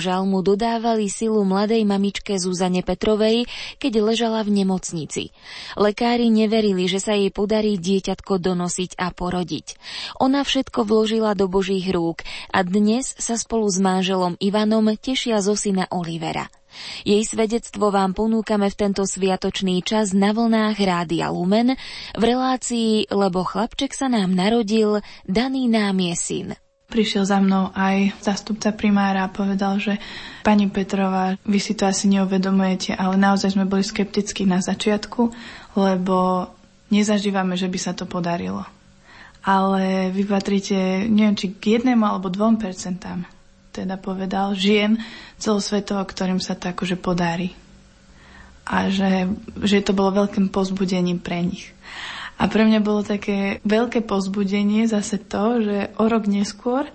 žalmu 0.00 0.40
dodávali 0.40 1.12
silu 1.12 1.44
mladej 1.44 1.84
mamičke 1.84 2.40
Zuzane 2.40 2.80
Petrovej, 2.80 3.44
keď 3.76 4.08
ležala 4.08 4.40
v 4.40 4.64
nemocnici. 4.64 5.36
Lekári 5.76 6.32
neverili, 6.32 6.88
že 6.88 6.96
sa 6.96 7.12
jej 7.12 7.28
podarí 7.28 7.76
dieťatko 7.76 8.40
donosiť 8.40 8.96
a 8.96 9.12
porodiť. 9.12 9.76
Ona 10.16 10.48
všetko 10.48 10.80
vložila 10.88 11.36
do 11.36 11.44
Božích 11.44 11.84
rúk 11.92 12.24
a 12.48 12.64
dnes 12.64 13.12
sa 13.20 13.36
spolu 13.36 13.68
s 13.68 13.76
manželom 13.76 14.40
Ivanom 14.40 14.88
tešia 14.96 15.44
zo 15.44 15.52
syna 15.52 15.92
Olivera. 15.92 16.48
Jej 17.04 17.36
svedectvo 17.36 17.92
vám 17.92 18.16
ponúkame 18.16 18.72
v 18.72 18.80
tento 18.80 19.04
sviatočný 19.04 19.84
čas 19.84 20.16
na 20.16 20.32
vlnách 20.32 20.80
Rádia 20.80 21.28
Lumen 21.28 21.76
v 22.16 22.22
relácii 22.24 23.12
Lebo 23.12 23.44
chlapček 23.44 23.92
sa 23.92 24.08
nám 24.08 24.32
narodil, 24.32 25.04
daný 25.28 25.68
nám 25.68 26.00
je 26.00 26.16
syn. 26.16 26.48
Prišiel 26.88 27.28
za 27.28 27.36
mnou 27.36 27.68
aj 27.76 28.16
zastupca 28.24 28.72
primára 28.72 29.28
a 29.28 29.32
povedal, 29.32 29.76
že 29.76 30.00
pani 30.40 30.72
Petrová, 30.72 31.36
vy 31.44 31.60
si 31.60 31.76
to 31.76 31.84
asi 31.84 32.08
neuvedomujete, 32.08 32.96
ale 32.96 33.20
naozaj 33.20 33.52
sme 33.52 33.68
boli 33.68 33.84
skeptickí 33.84 34.48
na 34.48 34.64
začiatku, 34.64 35.28
lebo 35.76 36.48
nezažívame, 36.88 37.60
že 37.60 37.68
by 37.68 37.76
sa 37.76 37.92
to 37.92 38.08
podarilo. 38.08 38.64
Ale 39.44 40.08
vy 40.16 40.24
patríte, 40.24 41.04
neviem, 41.04 41.36
či 41.36 41.52
k 41.52 41.76
jednému 41.76 42.08
alebo 42.08 42.32
dvom 42.32 42.56
percentám, 42.56 43.28
teda 43.68 44.00
povedal, 44.00 44.56
žien 44.56 44.96
celosvetovo, 45.36 46.00
ktorým 46.08 46.40
sa 46.40 46.56
to 46.56 46.72
akože 46.72 46.96
podarí. 46.96 47.52
A 48.64 48.88
že, 48.88 49.28
že 49.60 49.84
to 49.84 49.92
bolo 49.92 50.24
veľkým 50.24 50.48
pozbudením 50.48 51.20
pre 51.20 51.44
nich. 51.44 51.68
A 52.38 52.46
pre 52.46 52.62
mňa 52.62 52.80
bolo 52.80 53.02
také 53.02 53.58
veľké 53.66 54.06
pozbudenie 54.06 54.86
zase 54.86 55.18
to, 55.18 55.58
že 55.58 55.76
o 55.98 56.06
rok 56.06 56.30
neskôr 56.30 56.86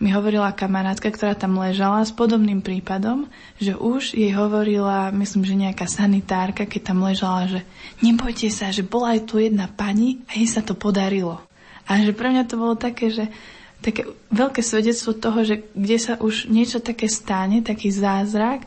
mi 0.00 0.16
hovorila 0.16 0.56
kamarátka, 0.56 1.12
ktorá 1.12 1.36
tam 1.36 1.60
ležala 1.60 2.00
s 2.00 2.10
podobným 2.10 2.64
prípadom, 2.64 3.28
že 3.60 3.76
už 3.76 4.16
jej 4.16 4.32
hovorila, 4.32 5.12
myslím, 5.12 5.44
že 5.44 5.60
nejaká 5.60 5.84
sanitárka, 5.84 6.64
keď 6.64 6.80
tam 6.90 7.04
ležala, 7.04 7.44
že 7.46 7.60
nebojte 8.00 8.48
sa, 8.48 8.72
že 8.72 8.80
bola 8.80 9.14
aj 9.14 9.28
tu 9.28 9.36
jedna 9.36 9.68
pani 9.68 10.24
a 10.24 10.40
jej 10.40 10.48
sa 10.48 10.64
to 10.64 10.72
podarilo. 10.72 11.44
A 11.84 12.00
že 12.00 12.16
pre 12.16 12.32
mňa 12.32 12.48
to 12.48 12.56
bolo 12.56 12.80
také, 12.80 13.12
že 13.12 13.28
také 13.84 14.08
veľké 14.32 14.64
svedectvo 14.64 15.12
toho, 15.12 15.44
že 15.44 15.68
kde 15.76 15.96
sa 16.00 16.16
už 16.16 16.48
niečo 16.48 16.80
také 16.80 17.04
stane, 17.04 17.60
taký 17.60 17.92
zázrak, 17.92 18.64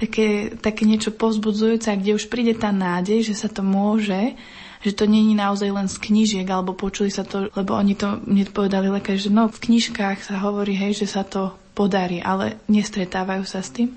také, 0.00 0.56
také 0.56 0.88
niečo 0.88 1.12
povzbudzujúce, 1.12 1.92
kde 1.92 2.16
už 2.16 2.32
príde 2.32 2.56
tá 2.56 2.72
nádej, 2.72 3.20
že 3.20 3.36
sa 3.36 3.52
to 3.52 3.60
môže, 3.60 4.32
že 4.80 4.96
to 4.96 5.04
není 5.04 5.36
naozaj 5.36 5.68
len 5.68 5.88
z 5.88 5.96
knížiek, 6.00 6.48
alebo 6.48 6.72
počuli 6.72 7.12
sa 7.12 7.20
to, 7.20 7.52
lebo 7.52 7.76
oni 7.76 7.92
to 7.92 8.16
mne 8.24 8.48
povedali 8.48 8.88
lekári, 8.88 9.20
že 9.20 9.28
no 9.28 9.52
v 9.52 9.60
knižkách 9.60 10.24
sa 10.24 10.40
hovorí, 10.40 10.72
hej, 10.72 11.04
že 11.04 11.06
sa 11.08 11.20
to 11.20 11.52
podarí, 11.76 12.24
ale 12.24 12.56
nestretávajú 12.68 13.44
sa 13.44 13.60
s 13.60 13.72
tým. 13.72 13.92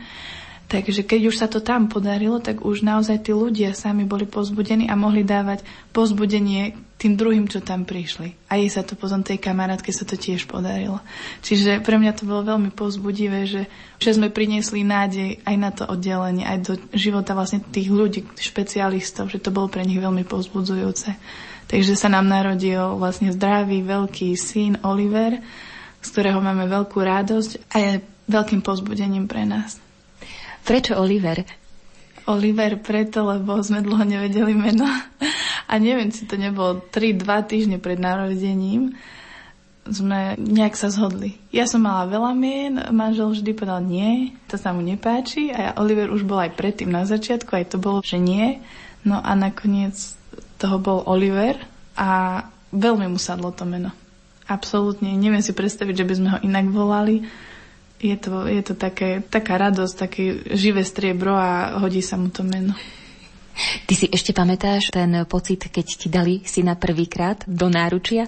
Takže 0.68 1.06
keď 1.06 1.22
už 1.30 1.36
sa 1.38 1.48
to 1.52 1.60
tam 1.62 1.86
podarilo, 1.92 2.40
tak 2.42 2.64
už 2.66 2.82
naozaj 2.82 3.28
tí 3.28 3.32
ľudia 3.36 3.76
sami 3.78 4.08
boli 4.08 4.26
pozbudení 4.26 4.90
a 4.90 4.98
mohli 4.98 5.22
dávať 5.22 5.62
pozbudenie 5.94 6.74
tým 7.04 7.20
druhým, 7.20 7.52
čo 7.52 7.60
tam 7.60 7.84
prišli. 7.84 8.48
A 8.48 8.56
jej 8.56 8.72
sa 8.72 8.80
to 8.80 8.96
potom 8.96 9.20
tej 9.20 9.36
kamarátke 9.36 9.92
sa 9.92 10.08
to 10.08 10.16
tiež 10.16 10.48
podarilo. 10.48 11.04
Čiže 11.44 11.84
pre 11.84 12.00
mňa 12.00 12.16
to 12.16 12.24
bolo 12.24 12.56
veľmi 12.56 12.72
pozbudivé, 12.72 13.44
že, 13.44 13.68
že 14.00 14.16
sme 14.16 14.32
priniesli 14.32 14.88
nádej 14.88 15.44
aj 15.44 15.56
na 15.60 15.70
to 15.76 15.84
oddelenie, 15.84 16.48
aj 16.48 16.60
do 16.64 16.74
života 16.96 17.36
vlastne 17.36 17.60
tých 17.60 17.92
ľudí, 17.92 18.24
špecialistov, 18.40 19.28
že 19.28 19.44
to 19.44 19.52
bolo 19.52 19.68
pre 19.68 19.84
nich 19.84 20.00
veľmi 20.00 20.24
pozbudzujúce. 20.24 21.12
Takže 21.68 22.00
sa 22.00 22.08
nám 22.08 22.32
narodil 22.32 22.96
vlastne 22.96 23.36
zdravý, 23.36 23.84
veľký 23.84 24.40
syn 24.40 24.80
Oliver, 24.88 25.44
z 26.00 26.08
ktorého 26.08 26.40
máme 26.40 26.72
veľkú 26.72 27.04
radosť 27.04 27.52
a 27.68 27.76
je 27.84 27.92
veľkým 28.32 28.64
pozbudením 28.64 29.28
pre 29.28 29.44
nás. 29.44 29.76
Prečo 30.64 30.96
Oliver? 30.96 31.44
Oliver 32.32 32.80
preto, 32.80 33.28
lebo 33.28 33.60
sme 33.60 33.84
dlho 33.84 34.08
nevedeli 34.08 34.56
meno. 34.56 34.88
A 35.74 35.82
neviem, 35.82 36.14
či 36.14 36.30
to 36.30 36.38
nebolo 36.38 36.86
3-2 36.94 37.26
týždne 37.50 37.78
pred 37.82 37.98
narodením. 37.98 38.94
Sme 39.90 40.38
nejak 40.38 40.78
sa 40.78 40.94
zhodli. 40.94 41.42
Ja 41.50 41.66
som 41.66 41.84
mala 41.84 42.06
veľa 42.06 42.32
mien, 42.38 42.78
manžel 42.94 43.34
vždy 43.34 43.52
povedal 43.58 43.82
nie, 43.82 44.38
to 44.46 44.56
sa 44.56 44.70
mu 44.70 44.86
nepáči. 44.86 45.50
A 45.50 45.58
ja, 45.58 45.72
Oliver 45.82 46.14
už 46.14 46.30
bol 46.30 46.38
aj 46.38 46.54
predtým 46.54 46.94
na 46.94 47.10
začiatku, 47.10 47.50
aj 47.58 47.74
to 47.74 47.78
bolo, 47.82 48.06
že 48.06 48.22
nie. 48.22 48.62
No 49.02 49.18
a 49.18 49.34
nakoniec 49.34 49.98
toho 50.62 50.78
bol 50.78 51.02
Oliver 51.10 51.58
a 51.98 52.46
veľmi 52.70 53.10
mu 53.10 53.18
sadlo 53.18 53.50
to 53.50 53.66
meno. 53.66 53.90
Absolútne. 54.46 55.18
Neviem 55.18 55.42
si 55.42 55.58
predstaviť, 55.58 55.96
že 56.00 56.08
by 56.08 56.14
sme 56.14 56.30
ho 56.32 56.38
inak 56.46 56.70
volali 56.70 57.26
je 58.04 58.20
to, 58.20 58.52
je 58.52 58.62
to 58.62 58.76
také, 58.76 59.24
taká 59.24 59.56
radosť, 59.56 59.94
také 59.96 60.24
živé 60.52 60.84
striebro 60.84 61.32
a 61.40 61.80
hodí 61.80 62.04
sa 62.04 62.20
mu 62.20 62.28
to 62.28 62.44
meno. 62.44 62.76
Ty 63.86 63.94
si 63.94 64.10
ešte 64.10 64.34
pamätáš 64.34 64.90
ten 64.90 65.26
pocit, 65.30 65.70
keď 65.70 65.86
ti 65.86 66.08
dali 66.10 66.42
si 66.44 66.66
na 66.66 66.74
prvýkrát 66.74 67.46
do 67.46 67.70
náručia? 67.70 68.26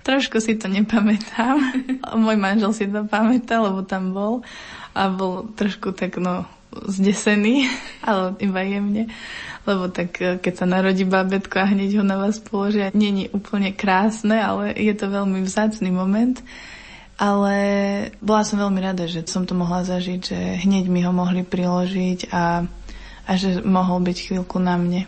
Trošku 0.00 0.40
si 0.40 0.56
to 0.56 0.70
nepamätám. 0.70 1.60
Môj 2.24 2.36
manžel 2.40 2.72
si 2.72 2.84
to 2.88 3.04
pamätá, 3.04 3.60
lebo 3.60 3.84
tam 3.84 4.16
bol 4.16 4.40
a 4.96 5.12
bol 5.12 5.52
trošku 5.54 5.92
tak 5.92 6.16
no 6.16 6.48
zdesený, 6.70 7.68
ale 8.08 8.38
iba 8.40 8.60
jemne. 8.64 9.10
Lebo 9.68 9.92
tak 9.92 10.16
e, 10.22 10.40
keď 10.40 10.54
sa 10.56 10.66
narodí 10.66 11.04
babetko 11.04 11.60
a 11.60 11.70
hneď 11.70 12.00
ho 12.00 12.04
na 12.06 12.16
vás 12.16 12.40
položia, 12.40 12.94
není 12.96 13.28
úplne 13.28 13.76
krásne, 13.76 14.40
ale 14.40 14.72
je 14.72 14.94
to 14.96 15.12
veľmi 15.12 15.44
vzácný 15.44 15.92
moment 15.92 16.40
ale 17.20 17.56
bola 18.24 18.48
som 18.48 18.56
veľmi 18.56 18.80
rada, 18.80 19.04
že 19.04 19.28
som 19.28 19.44
to 19.44 19.52
mohla 19.52 19.84
zažiť, 19.84 20.20
že 20.24 20.38
hneď 20.64 20.88
mi 20.88 21.04
ho 21.04 21.12
mohli 21.12 21.44
priložiť 21.44 22.32
a, 22.32 22.64
a 23.30 23.38
že 23.38 23.62
mohol 23.62 24.02
byť 24.02 24.16
chvíľku 24.26 24.58
na 24.58 24.74
mne. 24.74 25.06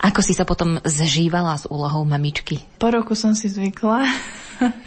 Ako 0.00 0.24
si 0.24 0.32
sa 0.32 0.48
potom 0.48 0.80
zžívala 0.80 1.58
s 1.60 1.68
úlohou 1.68 2.08
mamičky? 2.08 2.64
Po 2.80 2.88
roku 2.88 3.12
som 3.12 3.36
si 3.36 3.52
zvykla. 3.52 4.08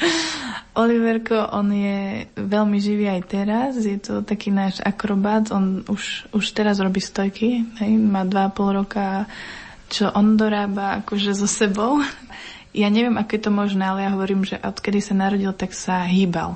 Oliverko, 0.82 1.52
on 1.52 1.70
je 1.70 2.32
veľmi 2.40 2.80
živý 2.80 3.12
aj 3.12 3.22
teraz, 3.28 3.76
je 3.76 4.00
to 4.00 4.24
taký 4.24 4.56
náš 4.56 4.80
akrobát, 4.80 5.52
on 5.52 5.84
už, 5.92 6.32
už 6.32 6.46
teraz 6.56 6.80
robí 6.80 7.04
stojky, 7.04 7.68
hej, 7.84 7.92
má 8.00 8.24
dva 8.24 8.48
pol 8.48 8.80
roka, 8.80 9.28
čo 9.92 10.08
on 10.16 10.40
dorába 10.40 11.04
akože 11.04 11.36
so 11.36 11.44
sebou 11.44 12.00
ja 12.72 12.88
neviem, 12.88 13.20
ako 13.20 13.32
je 13.36 13.42
to 13.44 13.52
možné, 13.52 13.84
ale 13.84 14.08
ja 14.08 14.16
hovorím, 14.16 14.48
že 14.48 14.60
odkedy 14.64 15.04
sa 15.04 15.12
narodil, 15.12 15.52
tak 15.52 15.76
sa 15.76 16.08
hýbal. 16.08 16.56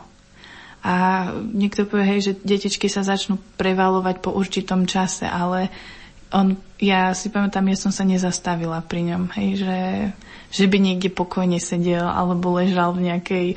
A 0.86 0.95
niekto 1.34 1.89
povie, 1.89 2.06
hej, 2.13 2.21
že 2.21 2.34
detičky 2.45 2.86
sa 2.86 3.02
začnú 3.02 3.41
prevalovať 3.58 4.21
po 4.21 4.30
určitom 4.30 4.86
čase, 4.86 5.26
ale 5.26 5.74
on, 6.30 6.54
ja 6.78 7.10
si 7.17 7.34
pamätám, 7.34 7.65
ja 7.65 7.78
som 7.80 7.89
sa 7.89 8.06
nezastavila 8.06 8.86
pri 8.86 9.10
ňom, 9.10 9.24
hej, 9.34 9.65
že, 9.65 9.80
že 10.54 10.65
by 10.69 10.78
niekde 10.78 11.10
pokojne 11.10 11.58
sedel 11.58 12.06
alebo 12.06 12.54
ležal 12.54 12.93
v 12.93 13.10
nejakej 13.10 13.48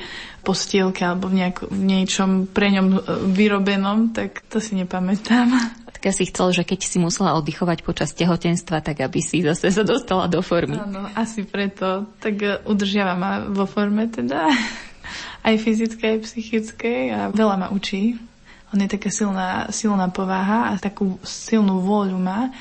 postielke 0.41 1.05
alebo 1.05 1.29
v, 1.29 1.45
nejak, 1.45 1.69
v 1.69 1.81
niečom 1.85 2.49
pre 2.49 2.73
ňom 2.73 2.87
e, 2.97 2.99
vyrobenom, 3.29 4.09
tak 4.09 4.41
to 4.49 4.57
si 4.57 4.73
nepamätám. 4.73 5.53
Tak 5.99 6.15
si 6.15 6.31
chcel, 6.31 6.55
že 6.55 6.63
keď 6.63 6.79
si 6.79 6.97
musela 6.97 7.35
oddychovať 7.35 7.83
počas 7.83 8.15
tehotenstva, 8.15 8.79
tak 8.79 9.03
aby 9.03 9.19
si 9.19 9.43
zase 9.43 9.67
sa 9.67 9.83
dostala 9.83 10.31
do 10.31 10.39
formy. 10.39 10.79
Áno, 10.79 11.11
asi 11.11 11.43
preto. 11.43 12.09
Tak 12.23 12.35
e, 12.39 12.63
udržiava 12.65 13.13
ma 13.13 13.31
vo 13.45 13.67
forme 13.67 14.07
teda. 14.09 14.49
Aj 15.39 15.55
fyzickej, 15.55 16.19
aj 16.19 16.23
psychickej 16.27 17.01
a 17.15 17.19
veľa 17.31 17.55
ma 17.55 17.67
učí. 17.71 18.19
On 18.69 18.77
je 18.77 18.89
taká 18.89 19.09
silná, 19.09 19.71
silná 19.73 20.11
povaha 20.13 20.69
a 20.69 20.77
takú 20.77 21.17
silnú 21.25 21.81
vôľu 21.81 22.19
má. 22.21 22.53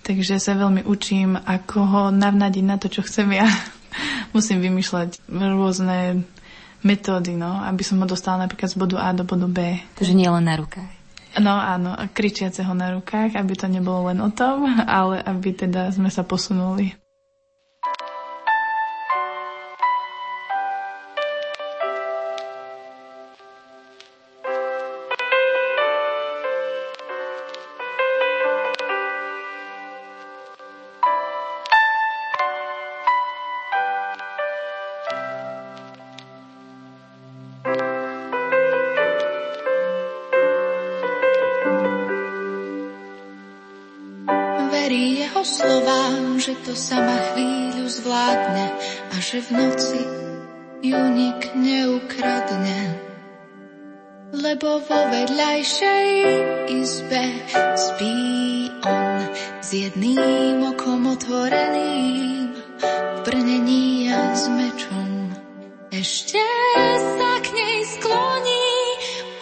Takže 0.00 0.40
sa 0.40 0.56
veľmi 0.56 0.88
učím, 0.88 1.36
ako 1.36 1.78
ho 1.84 2.02
navnadiť 2.08 2.64
na 2.64 2.80
to, 2.80 2.88
čo 2.88 3.04
chcem 3.04 3.36
ja. 3.36 3.48
Musím 4.36 4.64
vymýšľať 4.64 5.20
rôzne 5.28 6.24
metódy, 6.80 7.36
no, 7.36 7.60
aby 7.60 7.84
som 7.84 8.00
ho 8.00 8.06
dostala 8.08 8.48
napríklad 8.48 8.72
z 8.72 8.80
bodu 8.80 8.96
A 9.04 9.12
do 9.12 9.28
bodu 9.28 9.44
B. 9.44 9.76
Takže 10.00 10.16
nie 10.16 10.28
len 10.28 10.48
na 10.48 10.56
rukách. 10.56 10.88
No 11.38 11.54
áno, 11.54 11.94
kričiaceho 12.10 12.74
na 12.74 12.90
rukách, 12.98 13.38
aby 13.38 13.54
to 13.54 13.70
nebolo 13.70 14.10
len 14.10 14.18
o 14.18 14.32
tom, 14.32 14.66
ale 14.88 15.20
aby 15.20 15.54
teda 15.54 15.92
sme 15.92 16.08
sa 16.08 16.24
posunuli. 16.24 16.96
To 46.70 46.78
sama 46.78 47.18
chvíľu 47.34 47.82
zvládne 47.90 48.66
a 49.10 49.16
že 49.18 49.42
v 49.42 49.58
noci 49.58 50.02
ju 50.86 51.02
nik 51.18 51.50
neukradne. 51.58 52.94
Lebo 54.30 54.78
vo 54.78 55.00
vedľajšej 55.10 56.06
izbe 56.70 57.26
spí 57.74 58.14
on 58.86 59.18
s 59.58 59.68
jedným 59.74 60.62
okom 60.70 61.10
otvoreným 61.10 62.54
v 62.54 63.18
brnení 63.26 64.14
a 64.14 64.30
s 64.38 64.46
mečom. 64.46 65.34
Ešte 65.90 66.46
sa 67.18 67.32
k 67.42 67.46
nej 67.50 67.78
skloní, 67.98 68.70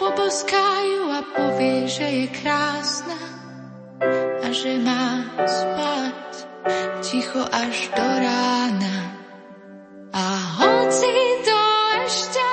poboskajú 0.01 1.13
a 1.13 1.21
povie, 1.37 1.85
že 1.85 2.07
je 2.09 2.27
krásna 2.41 3.21
a 4.41 4.49
že 4.49 4.81
má 4.81 5.29
spať 5.45 5.98
ticho 7.29 7.45
až 7.51 7.89
do 7.93 8.07
rána. 8.25 8.97
A 10.13 10.25
hoci 10.57 11.13
to 11.45 11.61
ešte 12.09 12.49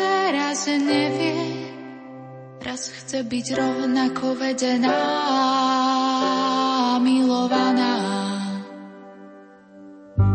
teraz 0.00 0.64
nevie, 0.64 1.68
raz 2.64 2.88
chce 2.88 3.20
byť 3.20 3.46
rovnako 3.60 4.32
vedená, 4.40 4.96
milovaná. 7.04 7.96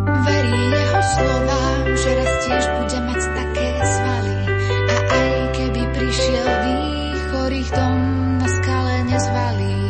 Verí 0.05 0.61
jeho 0.69 1.01
slovám, 1.17 1.85
že 1.97 2.09
raz 2.13 2.31
tiež 2.45 2.63
bude 2.77 2.99
mať 3.09 3.21
také 3.25 3.69
svaly. 3.81 4.37
A 4.85 4.97
aj 5.01 5.33
keby 5.57 5.81
prišiel 5.97 6.47
výchor, 6.61 7.49
ich 7.49 7.69
dom 7.73 7.97
na 8.37 8.47
skale 8.53 8.95
nezvalí. 9.09 9.81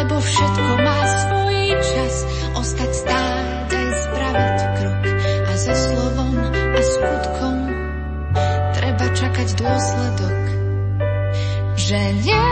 Lebo 0.00 0.16
všetko 0.16 0.81
dôsledok, 9.50 10.42
že 11.74 11.98
nie 12.22 12.51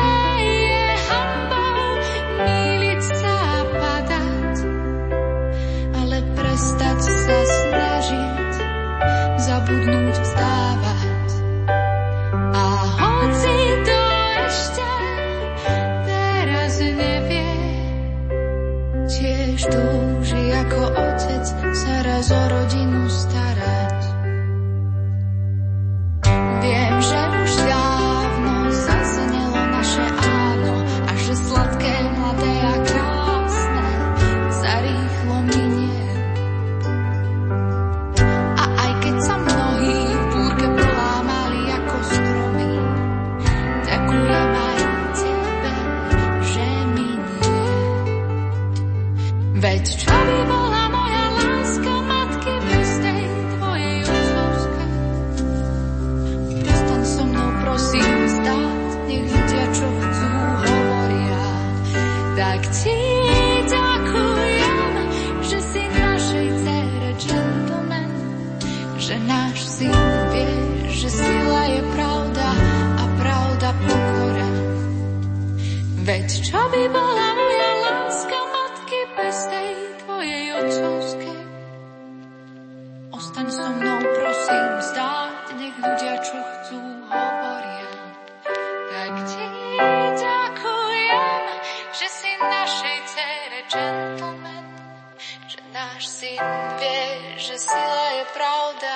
že 97.51 97.59
sila 97.59 98.07
je 98.15 98.25
pravda 98.31 98.95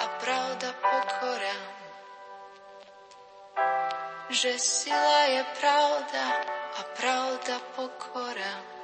a 0.00 0.04
pravda 0.24 0.68
pokora. 0.72 1.56
Že 4.32 4.52
sila 4.56 5.20
je 5.28 5.42
pravda 5.60 6.24
a 6.80 6.82
pravda 6.96 7.60
pokora. 7.76 8.79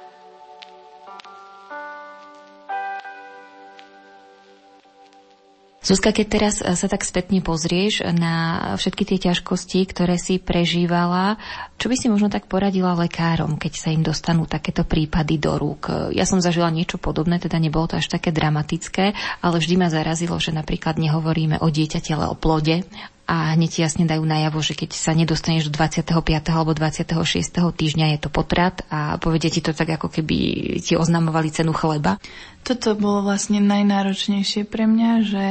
Zuzka, 5.87 6.11
keď 6.11 6.27
teraz 6.27 6.59
e, 6.59 6.67
sa 6.75 6.91
tak 6.91 7.07
spätne 7.07 7.39
pozrieš 7.39 8.03
na 8.11 8.75
všetky 8.75 9.07
tie 9.07 9.31
ťažkosti, 9.31 9.87
ktoré 9.87 10.19
si 10.19 10.35
prežívala, 10.35 11.39
čo 11.79 11.87
by 11.87 11.95
si 11.95 12.11
možno 12.11 12.27
tak 12.27 12.51
poradila 12.51 12.91
lekárom, 12.91 13.55
keď 13.55 13.73
sa 13.79 13.95
im 13.95 14.03
dostanú 14.03 14.43
takéto 14.43 14.83
prípady 14.83 15.39
do 15.39 15.55
rúk? 15.55 16.11
Ja 16.11 16.27
som 16.27 16.43
zažila 16.43 16.67
niečo 16.75 16.99
podobné, 16.99 17.39
teda 17.39 17.55
nebolo 17.55 17.87
to 17.87 18.03
až 18.03 18.11
také 18.11 18.35
dramatické, 18.35 19.15
ale 19.39 19.55
vždy 19.63 19.79
ma 19.79 19.87
zarazilo, 19.87 20.35
že 20.43 20.51
napríklad 20.51 20.99
nehovoríme 20.99 21.63
o 21.63 21.71
dieťati, 21.71 22.11
ale 22.11 22.27
o 22.27 22.35
plode 22.35 22.83
a 23.27 23.59
hneď 23.59 23.83
jasne 23.83 24.07
dajú 24.07 24.23
najavo, 24.23 24.63
že 24.63 24.71
keď 24.71 24.95
sa 24.95 25.11
nedostaneš 25.11 25.67
do 25.67 25.75
25. 25.75 26.15
alebo 26.47 26.71
26. 26.71 27.11
týždňa 27.51 28.15
je 28.15 28.19
to 28.23 28.29
potrat 28.31 28.87
a 28.87 29.19
povedia 29.19 29.51
ti 29.51 29.59
to 29.59 29.75
tak, 29.75 29.99
ako 29.99 30.07
keby 30.07 30.37
ti 30.79 30.95
oznamovali 30.95 31.51
cenu 31.51 31.75
chleba. 31.75 32.23
Toto 32.63 32.95
bolo 32.95 33.27
vlastne 33.27 33.59
najnáročnejšie 33.59 34.63
pre 34.63 34.87
mňa, 34.87 35.11
že 35.27 35.45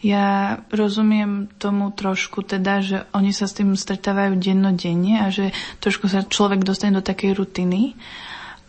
ja 0.00 0.60
rozumiem 0.72 1.48
tomu 1.60 1.92
trošku 1.92 2.44
teda, 2.44 2.84
že 2.84 2.96
oni 3.16 3.32
sa 3.32 3.48
s 3.48 3.56
tým 3.56 3.76
stretávajú 3.76 4.36
dennodenne 4.36 5.24
a 5.24 5.32
že 5.32 5.52
trošku 5.80 6.08
sa 6.08 6.24
človek 6.24 6.64
dostane 6.64 6.96
do 6.96 7.04
takej 7.04 7.36
rutiny 7.36 7.96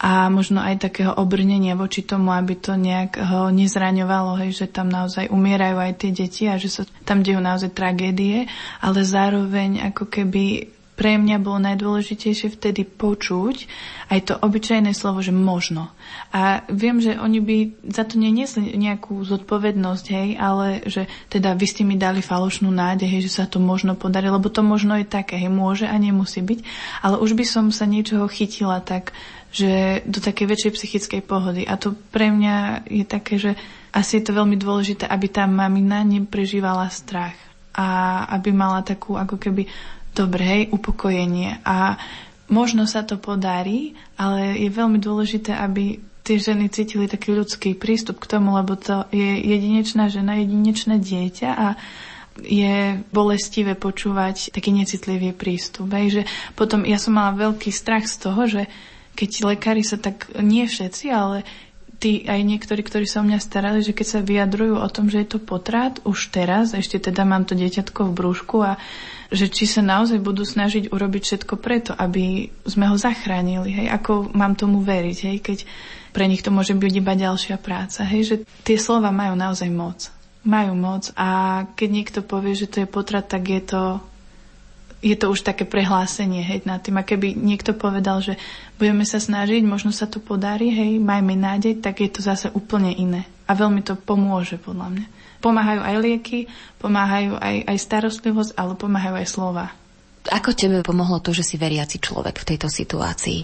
a 0.02 0.34
možno 0.34 0.66
aj 0.66 0.82
takého 0.90 1.14
obrnenia 1.14 1.78
voči 1.78 2.02
tomu, 2.02 2.34
aby 2.34 2.58
to 2.58 2.74
nejak 2.74 3.22
ho 3.22 3.54
nezraňovalo, 3.54 4.42
hej, 4.42 4.66
že 4.66 4.74
tam 4.74 4.90
naozaj 4.90 5.30
umierajú 5.30 5.78
aj 5.78 5.94
tie 6.02 6.10
deti 6.10 6.44
a 6.50 6.58
že 6.58 6.74
sa 6.74 6.82
tam 7.06 7.22
dejú 7.22 7.38
naozaj 7.38 7.70
tragédie, 7.70 8.50
ale 8.82 9.06
zároveň 9.06 9.94
ako 9.94 10.10
keby 10.10 10.74
pre 11.02 11.18
mňa 11.18 11.42
bolo 11.42 11.58
najdôležitejšie 11.66 12.62
vtedy 12.62 12.86
počuť 12.86 13.66
aj 14.14 14.20
to 14.22 14.34
obyčajné 14.38 14.94
slovo, 14.94 15.24
že 15.26 15.34
možno. 15.34 15.90
A 16.30 16.62
viem, 16.70 17.02
že 17.02 17.18
oni 17.18 17.42
by 17.42 17.58
za 17.90 18.06
to 18.06 18.22
neniesli 18.22 18.78
nejakú 18.78 19.18
zodpovednosť, 19.26 20.06
hej, 20.14 20.30
ale 20.38 20.86
že 20.86 21.10
teda 21.34 21.58
vy 21.58 21.66
ste 21.66 21.82
mi 21.88 21.98
dali 21.98 22.22
falošnú 22.22 22.70
nádej, 22.70 23.08
hej, 23.08 23.22
že 23.26 23.42
sa 23.42 23.46
to 23.50 23.58
možno 23.58 23.98
podarí, 23.98 24.30
lebo 24.30 24.52
to 24.54 24.62
možno 24.62 24.94
je 25.00 25.08
také, 25.10 25.42
hej, 25.42 25.50
môže 25.50 25.90
a 25.90 25.96
nemusí 25.98 26.38
byť, 26.44 26.60
ale 27.02 27.18
už 27.18 27.34
by 27.34 27.46
som 27.50 27.66
sa 27.74 27.90
niečoho 27.90 28.30
chytila 28.30 28.78
tak, 28.84 29.16
že 29.52 30.02
do 30.08 30.24
takej 30.24 30.48
väčšej 30.48 30.72
psychickej 30.80 31.22
pohody. 31.28 31.68
A 31.68 31.76
to 31.76 31.92
pre 32.10 32.32
mňa 32.32 32.88
je 32.88 33.06
také, 33.06 33.36
že 33.36 33.52
asi 33.92 34.20
je 34.20 34.32
to 34.32 34.38
veľmi 34.40 34.56
dôležité, 34.56 35.04
aby 35.04 35.28
tá 35.28 35.44
mamina 35.44 36.02
neprežívala 36.08 36.88
strach 36.88 37.36
a 37.76 38.24
aby 38.32 38.56
mala 38.56 38.80
takú 38.84 39.20
ako 39.20 39.36
keby 39.36 39.68
dobré 40.16 40.72
upokojenie. 40.72 41.60
A 41.68 42.00
možno 42.48 42.88
sa 42.88 43.04
to 43.04 43.20
podarí, 43.20 43.96
ale 44.16 44.56
je 44.60 44.72
veľmi 44.72 45.00
dôležité, 45.00 45.52
aby 45.56 46.00
tie 46.24 46.38
ženy 46.40 46.72
cítili 46.72 47.12
taký 47.12 47.36
ľudský 47.36 47.76
prístup 47.76 48.24
k 48.24 48.30
tomu, 48.38 48.56
lebo 48.56 48.80
to 48.80 49.04
je 49.12 49.42
jedinečná 49.42 50.08
žena, 50.08 50.40
jedinečné 50.40 51.02
dieťa 51.02 51.50
a 51.52 51.68
je 52.40 53.04
bolestivé 53.12 53.76
počúvať 53.76 54.56
taký 54.56 54.72
necitlivý 54.72 55.36
prístup. 55.36 55.92
Hej, 55.92 56.08
že 56.16 56.24
potom 56.56 56.88
ja 56.88 56.96
som 56.96 57.20
mala 57.20 57.36
veľký 57.36 57.68
strach 57.74 58.08
z 58.08 58.16
toho, 58.24 58.48
že 58.48 58.72
keď 59.16 59.56
lekári 59.56 59.84
sa 59.84 60.00
tak, 60.00 60.32
nie 60.40 60.66
všetci, 60.66 61.06
ale 61.12 61.44
tí 62.02 62.26
aj 62.26 62.42
niektorí, 62.42 62.82
ktorí 62.82 63.06
sa 63.06 63.22
o 63.22 63.28
mňa 63.30 63.38
starali, 63.38 63.86
že 63.86 63.94
keď 63.94 64.08
sa 64.10 64.20
vyjadrujú 64.26 64.82
o 64.82 64.90
tom, 64.90 65.06
že 65.14 65.22
je 65.22 65.38
to 65.38 65.40
potrat 65.40 66.02
už 66.02 66.34
teraz, 66.34 66.74
ešte 66.74 66.98
teda 66.98 67.22
mám 67.22 67.46
to 67.46 67.54
dieťatko 67.54 68.10
v 68.10 68.16
brúšku 68.18 68.58
a 68.66 68.82
že 69.30 69.48
či 69.48 69.70
sa 69.70 69.86
naozaj 69.86 70.18
budú 70.18 70.42
snažiť 70.42 70.90
urobiť 70.90 71.22
všetko 71.22 71.54
preto, 71.62 71.94
aby 71.94 72.50
sme 72.66 72.90
ho 72.90 72.98
zachránili, 72.98 73.70
hej, 73.70 73.88
ako 73.94 74.34
mám 74.34 74.58
tomu 74.58 74.82
veriť, 74.82 75.18
hej, 75.30 75.38
keď 75.46 75.60
pre 76.12 76.26
nich 76.26 76.42
to 76.42 76.50
môže 76.50 76.74
byť 76.74 76.94
iba 76.98 77.14
ďalšia 77.14 77.62
práca, 77.62 78.02
hej, 78.04 78.22
že 78.26 78.36
tie 78.66 78.82
slova 78.82 79.14
majú 79.14 79.38
naozaj 79.38 79.70
moc. 79.70 80.10
Majú 80.42 80.74
moc 80.74 81.14
a 81.14 81.64
keď 81.78 81.90
niekto 81.94 82.20
povie, 82.26 82.58
že 82.58 82.66
to 82.66 82.82
je 82.82 82.88
potrat, 82.90 83.30
tak 83.30 83.46
je 83.46 83.62
to 83.62 84.02
je 85.02 85.18
to 85.18 85.34
už 85.34 85.42
také 85.42 85.66
prehlásenie 85.66 86.46
hej, 86.46 86.60
nad 86.64 86.78
tým. 86.86 87.02
A 87.02 87.04
keby 87.04 87.34
niekto 87.34 87.74
povedal, 87.74 88.22
že 88.22 88.38
budeme 88.78 89.02
sa 89.02 89.18
snažiť, 89.18 89.66
možno 89.66 89.90
sa 89.90 90.06
to 90.06 90.22
podarí, 90.22 90.70
hej, 90.70 91.02
majme 91.02 91.34
nádej, 91.34 91.82
tak 91.82 92.06
je 92.06 92.10
to 92.14 92.22
zase 92.22 92.54
úplne 92.54 92.94
iné. 92.94 93.26
A 93.50 93.58
veľmi 93.58 93.82
to 93.82 93.98
pomôže, 93.98 94.62
podľa 94.62 94.94
mňa. 94.94 95.06
Pomáhajú 95.42 95.82
aj 95.82 95.96
lieky, 95.98 96.40
pomáhajú 96.78 97.34
aj, 97.42 97.56
aj 97.66 97.78
starostlivosť, 97.82 98.52
ale 98.54 98.78
pomáhajú 98.78 99.16
aj 99.18 99.28
slova. 99.28 99.66
Ako 100.30 100.54
tebe 100.54 100.86
pomohlo 100.86 101.18
to, 101.18 101.34
že 101.34 101.42
si 101.42 101.56
veriaci 101.58 101.98
človek 101.98 102.38
v 102.38 102.48
tejto 102.54 102.70
situácii? 102.70 103.42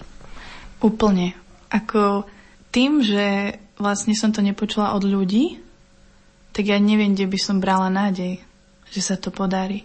Úplne. 0.78 1.34
Ako 1.74 2.22
tým, 2.70 3.02
že 3.02 3.58
vlastne 3.82 4.14
som 4.14 4.30
to 4.30 4.38
nepočula 4.46 4.94
od 4.94 5.02
ľudí, 5.02 5.58
tak 6.54 6.70
ja 6.70 6.78
neviem, 6.78 7.18
kde 7.18 7.26
by 7.26 7.38
som 7.38 7.58
brala 7.58 7.90
nádej, 7.90 8.38
že 8.94 9.00
sa 9.02 9.18
to 9.18 9.34
podarí. 9.34 9.82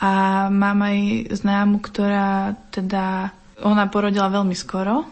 A 0.00 0.10
mám 0.48 0.80
aj 0.80 1.28
známu, 1.44 1.84
ktorá 1.84 2.56
teda, 2.72 3.36
ona 3.60 3.84
porodila 3.92 4.32
veľmi 4.32 4.56
skoro. 4.56 5.04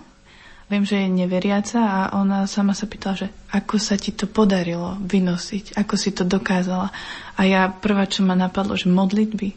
Viem, 0.69 0.85
že 0.85 1.01
je 1.01 1.09
neveriaca 1.09 1.81
a 1.81 2.01
ona 2.17 2.45
sama 2.49 2.73
sa 2.73 2.89
pýtala, 2.89 3.25
že 3.25 3.29
ako 3.53 3.77
sa 3.81 3.97
ti 3.97 4.13
to 4.13 4.29
podarilo 4.29 5.01
vynosiť, 5.01 5.77
ako 5.77 5.95
si 5.97 6.13
to 6.13 6.25
dokázala. 6.25 6.93
A 7.37 7.41
ja 7.45 7.69
prvá, 7.69 8.05
čo 8.09 8.25
ma 8.25 8.37
napadlo, 8.37 8.77
že 8.77 8.89
modlitby. 8.89 9.57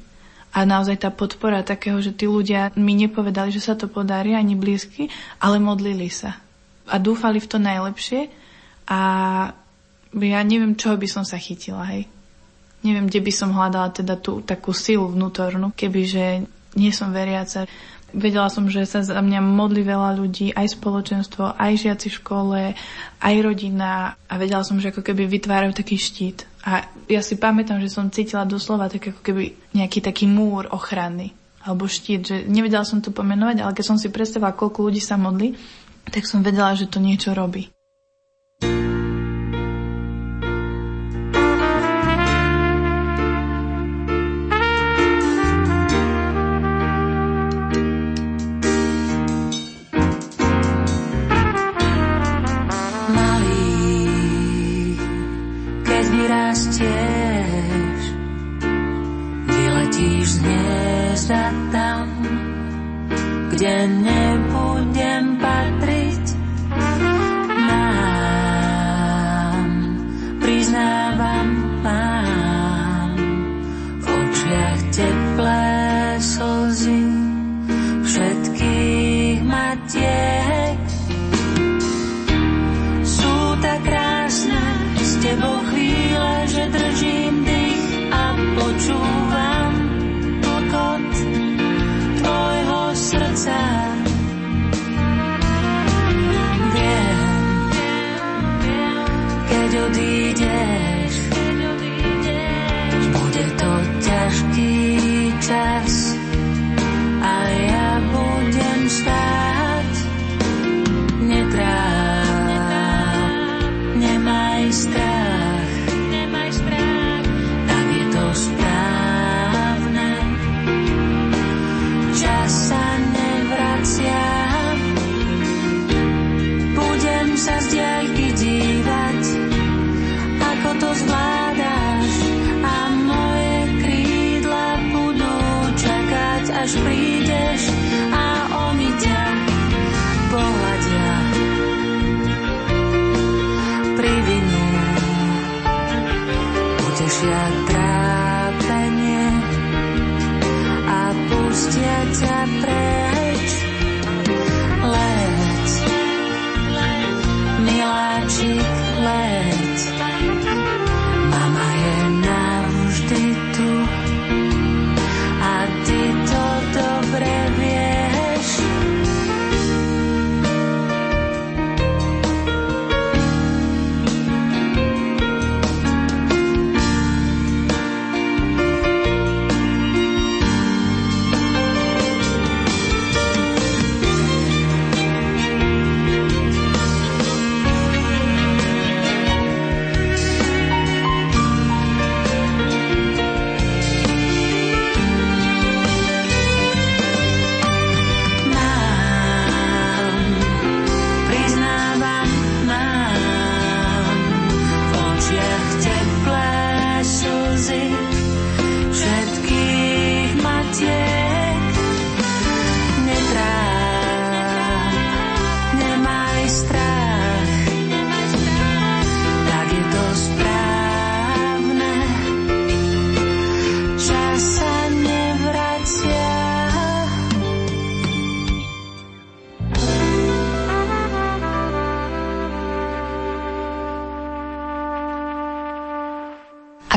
A 0.52 0.68
naozaj 0.68 1.00
tá 1.00 1.12
podpora 1.12 1.64
takého, 1.64 2.00
že 2.04 2.12
tí 2.12 2.28
ľudia 2.28 2.76
mi 2.76 2.96
nepovedali, 2.96 3.56
že 3.56 3.64
sa 3.64 3.76
to 3.76 3.88
podarí, 3.88 4.36
ani 4.36 4.56
blízky, 4.60 5.08
ale 5.40 5.64
modlili 5.64 6.12
sa. 6.12 6.40
A 6.92 7.00
dúfali 7.00 7.40
v 7.40 7.48
to 7.48 7.56
najlepšie. 7.60 8.28
A 8.92 9.00
ja 10.12 10.42
neviem, 10.44 10.76
čoho 10.76 11.00
by 11.00 11.08
som 11.08 11.24
sa 11.24 11.40
chytila, 11.40 11.88
hej 11.88 12.04
neviem, 12.82 13.08
kde 13.10 13.22
by 13.22 13.32
som 13.34 13.54
hľadala 13.54 13.94
teda 13.94 14.18
tú 14.18 14.42
takú 14.42 14.74
silu 14.74 15.10
vnútornú, 15.10 15.74
kebyže 15.74 16.46
nie 16.78 16.92
som 16.94 17.14
veriaca. 17.14 17.66
Vedela 18.12 18.52
som, 18.52 18.68
že 18.68 18.84
sa 18.84 19.00
za 19.00 19.24
mňa 19.24 19.40
modli 19.40 19.88
veľa 19.88 20.20
ľudí, 20.20 20.52
aj 20.52 20.76
spoločenstvo, 20.76 21.56
aj 21.56 21.72
žiaci 21.80 22.12
v 22.12 22.18
škole, 22.20 22.60
aj 23.24 23.36
rodina 23.40 24.20
a 24.28 24.34
vedela 24.36 24.68
som, 24.68 24.84
že 24.84 24.92
ako 24.92 25.00
keby 25.00 25.32
vytvárajú 25.32 25.72
taký 25.72 25.96
štít. 25.96 26.44
A 26.68 26.92
ja 27.08 27.24
si 27.24 27.40
pamätám, 27.40 27.80
že 27.80 27.88
som 27.88 28.12
cítila 28.12 28.44
doslova 28.44 28.92
tak 28.92 29.16
ako 29.16 29.22
keby 29.24 29.56
nejaký 29.72 30.04
taký 30.04 30.28
múr 30.28 30.68
ochrany 30.76 31.32
alebo 31.62 31.86
štít, 31.86 32.22
že 32.26 32.38
nevedela 32.50 32.84
som 32.84 33.00
to 33.00 33.14
pomenovať, 33.14 33.62
ale 33.62 33.76
keď 33.78 33.86
som 33.86 33.98
si 33.98 34.10
predstavila, 34.10 34.58
koľko 34.58 34.92
ľudí 34.92 35.00
sa 35.00 35.16
modli, 35.16 35.54
tak 36.10 36.26
som 36.26 36.42
vedela, 36.42 36.74
že 36.74 36.90
to 36.90 36.98
niečo 36.98 37.38
robí. 37.38 37.70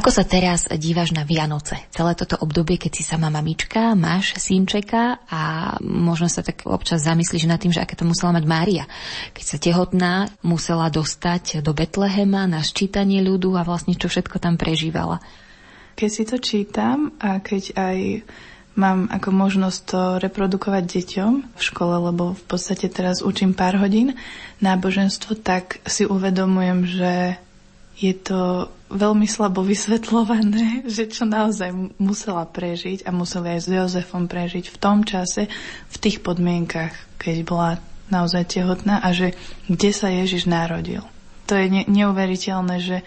Ako 0.04 0.20
sa 0.20 0.28
teraz 0.28 0.68
dívaš 0.68 1.16
na 1.16 1.24
Vianoce? 1.24 1.80
Celé 1.88 2.12
toto 2.12 2.36
obdobie, 2.36 2.76
keď 2.76 2.92
si 2.92 3.00
sama 3.00 3.32
mamička, 3.32 3.96
máš 3.96 4.36
synčeka 4.36 5.16
a 5.32 5.72
možno 5.80 6.28
sa 6.28 6.44
tak 6.44 6.68
občas 6.68 7.08
zamyslíš 7.08 7.48
nad 7.48 7.56
tým, 7.56 7.72
že 7.72 7.80
aké 7.80 7.96
to 7.96 8.04
musela 8.04 8.36
mať 8.36 8.44
Mária. 8.44 8.84
Keď 9.32 9.44
sa 9.48 9.56
tehotná, 9.56 10.28
musela 10.44 10.92
dostať 10.92 11.64
do 11.64 11.72
Betlehema 11.72 12.44
na 12.44 12.60
ščítanie 12.60 13.24
ľudu 13.24 13.56
a 13.56 13.64
vlastne 13.64 13.96
čo 13.96 14.12
všetko 14.12 14.44
tam 14.44 14.60
prežívala. 14.60 15.24
Keď 15.96 16.10
si 16.12 16.22
to 16.28 16.36
čítam 16.36 17.16
a 17.16 17.40
keď 17.40 17.72
aj 17.72 18.28
mám 18.76 19.08
ako 19.08 19.32
možnosť 19.32 19.80
to 19.88 20.00
reprodukovať 20.20 20.84
deťom 20.84 21.32
v 21.56 21.62
škole, 21.64 22.12
lebo 22.12 22.36
v 22.36 22.44
podstate 22.44 22.92
teraz 22.92 23.24
učím 23.24 23.56
pár 23.56 23.80
hodín 23.80 24.12
náboženstvo, 24.60 25.40
tak 25.40 25.80
si 25.88 26.04
uvedomujem, 26.04 26.84
že 26.84 27.12
je 27.94 28.14
to 28.14 28.70
veľmi 28.90 29.26
slabo 29.26 29.62
vysvetľované, 29.62 30.84
že 30.94 31.10
čo 31.10 31.26
naozaj 31.26 31.98
musela 31.98 32.46
prežiť 32.46 33.06
a 33.06 33.10
museli 33.10 33.58
aj 33.58 33.60
s 33.60 33.68
Jozefom 33.68 34.30
prežiť 34.30 34.70
v 34.70 34.76
tom 34.80 35.02
čase, 35.02 35.50
v 35.90 35.96
tých 35.98 36.22
podmienkach, 36.22 36.94
keď 37.18 37.36
bola 37.46 37.70
naozaj 38.12 38.60
tehotná 38.60 39.00
a 39.00 39.10
že 39.16 39.32
kde 39.66 39.90
sa 39.90 40.12
Ježiš 40.12 40.44
narodil. 40.44 41.02
To 41.48 41.56
je 41.56 41.66
ne- 41.68 41.88
neuveriteľné, 41.88 42.76
že 42.80 42.98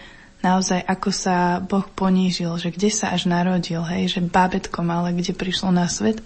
naozaj 0.42 0.82
ako 0.82 1.10
sa 1.10 1.58
Boh 1.58 1.86
ponížil, 1.86 2.50
že 2.58 2.70
kde 2.70 2.90
sa 2.90 3.14
až 3.14 3.26
narodil, 3.30 3.82
hej, 3.82 4.18
že 4.18 4.20
bábetko 4.22 4.82
malé, 4.82 5.14
kde 5.14 5.34
prišlo 5.34 5.74
na 5.74 5.90
svet. 5.90 6.22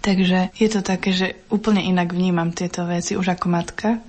Takže 0.00 0.56
je 0.56 0.68
to 0.72 0.80
také, 0.80 1.12
že 1.12 1.36
úplne 1.52 1.84
inak 1.84 2.16
vnímam 2.16 2.56
tieto 2.56 2.88
veci 2.88 3.20
už 3.20 3.36
ako 3.36 3.46
matka. 3.52 4.00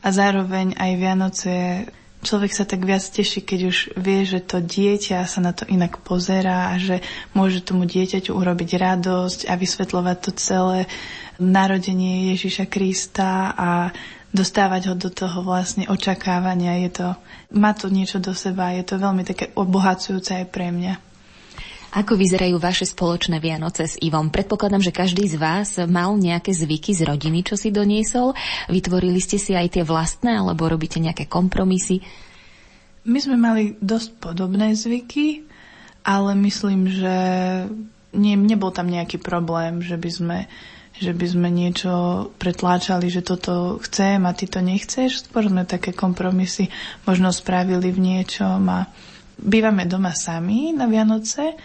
A 0.00 0.08
zároveň 0.10 0.74
aj 0.74 0.90
Vianoce 0.98 1.54
človek 2.20 2.52
sa 2.52 2.68
tak 2.68 2.84
viac 2.84 3.00
teší, 3.00 3.44
keď 3.44 3.60
už 3.68 3.78
vie, 3.96 4.24
že 4.28 4.44
to 4.44 4.60
dieťa 4.60 5.24
sa 5.24 5.40
na 5.40 5.56
to 5.56 5.64
inak 5.68 6.00
pozerá 6.04 6.72
a 6.72 6.80
že 6.80 7.00
môže 7.32 7.64
tomu 7.64 7.88
dieťaťu 7.88 8.32
urobiť 8.36 8.70
radosť 8.76 9.48
a 9.48 9.54
vysvetľovať 9.56 10.16
to 10.20 10.30
celé 10.36 10.78
narodenie 11.40 12.36
Ježiša 12.36 12.68
Krista 12.68 13.56
a 13.56 13.70
dostávať 14.30 14.92
ho 14.92 14.94
do 14.94 15.10
toho 15.10 15.42
vlastne 15.42 15.90
očakávania. 15.90 16.86
Je 16.86 16.90
to, 17.02 17.08
má 17.56 17.74
to 17.74 17.90
niečo 17.90 18.22
do 18.22 18.36
seba, 18.36 18.76
je 18.76 18.86
to 18.86 19.00
veľmi 19.00 19.26
také 19.26 19.50
obohacujúce 19.58 20.44
aj 20.44 20.46
pre 20.52 20.70
mňa. 20.70 21.09
Ako 21.90 22.14
vyzerajú 22.14 22.62
vaše 22.62 22.86
spoločné 22.86 23.42
Vianoce 23.42 23.82
s 23.82 23.98
Ivom? 23.98 24.30
Predpokladám, 24.30 24.78
že 24.78 24.94
každý 24.94 25.26
z 25.26 25.34
vás 25.34 25.74
mal 25.90 26.14
nejaké 26.14 26.54
zvyky 26.54 26.94
z 26.94 27.02
rodiny, 27.02 27.42
čo 27.42 27.58
si 27.58 27.74
doniesol. 27.74 28.30
Vytvorili 28.70 29.18
ste 29.18 29.42
si 29.42 29.58
aj 29.58 29.74
tie 29.74 29.82
vlastné, 29.82 30.38
alebo 30.38 30.70
robíte 30.70 31.02
nejaké 31.02 31.26
kompromisy? 31.26 31.98
My 33.02 33.18
sme 33.18 33.34
mali 33.34 33.74
dosť 33.82 34.22
podobné 34.22 34.78
zvyky, 34.78 35.42
ale 36.06 36.38
myslím, 36.38 36.86
že 36.86 37.16
nie, 38.14 38.38
nebol 38.38 38.70
tam 38.70 38.86
nejaký 38.86 39.18
problém, 39.18 39.82
že 39.82 39.98
by 39.98 40.10
sme 40.10 40.38
že 41.00 41.16
by 41.16 41.26
sme 41.32 41.48
niečo 41.48 42.28
pretláčali, 42.36 43.08
že 43.08 43.24
toto 43.24 43.80
chcem 43.80 44.20
a 44.28 44.36
ty 44.36 44.44
to 44.44 44.60
nechceš. 44.60 45.24
Skôr 45.24 45.48
sme 45.48 45.64
také 45.64 45.96
kompromisy 45.96 46.68
možno 47.08 47.32
spravili 47.32 47.88
v 47.88 47.98
niečom 47.98 48.60
a 48.68 48.84
bývame 49.40 49.88
doma 49.88 50.12
sami 50.12 50.76
na 50.76 50.86
Vianoce 50.86 51.56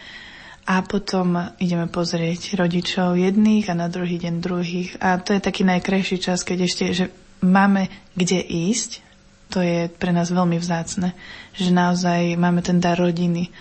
a 0.66 0.82
potom 0.82 1.38
ideme 1.62 1.86
pozrieť 1.86 2.58
rodičov 2.58 3.20
jedných 3.20 3.70
a 3.70 3.78
na 3.78 3.86
druhý 3.92 4.18
deň 4.18 4.36
druhých. 4.42 4.98
A 4.98 5.22
to 5.22 5.38
je 5.38 5.44
taký 5.44 5.62
najkrajší 5.62 6.18
čas, 6.18 6.42
keď 6.42 6.58
ešte, 6.66 6.84
že 6.96 7.06
máme 7.46 7.92
kde 8.18 8.42
ísť. 8.42 9.06
To 9.54 9.62
je 9.62 9.86
pre 9.94 10.10
nás 10.10 10.34
veľmi 10.34 10.58
vzácne, 10.58 11.14
že 11.54 11.70
naozaj 11.70 12.34
máme 12.34 12.66
ten 12.66 12.82
dar 12.82 12.98
rodiny. 12.98 13.54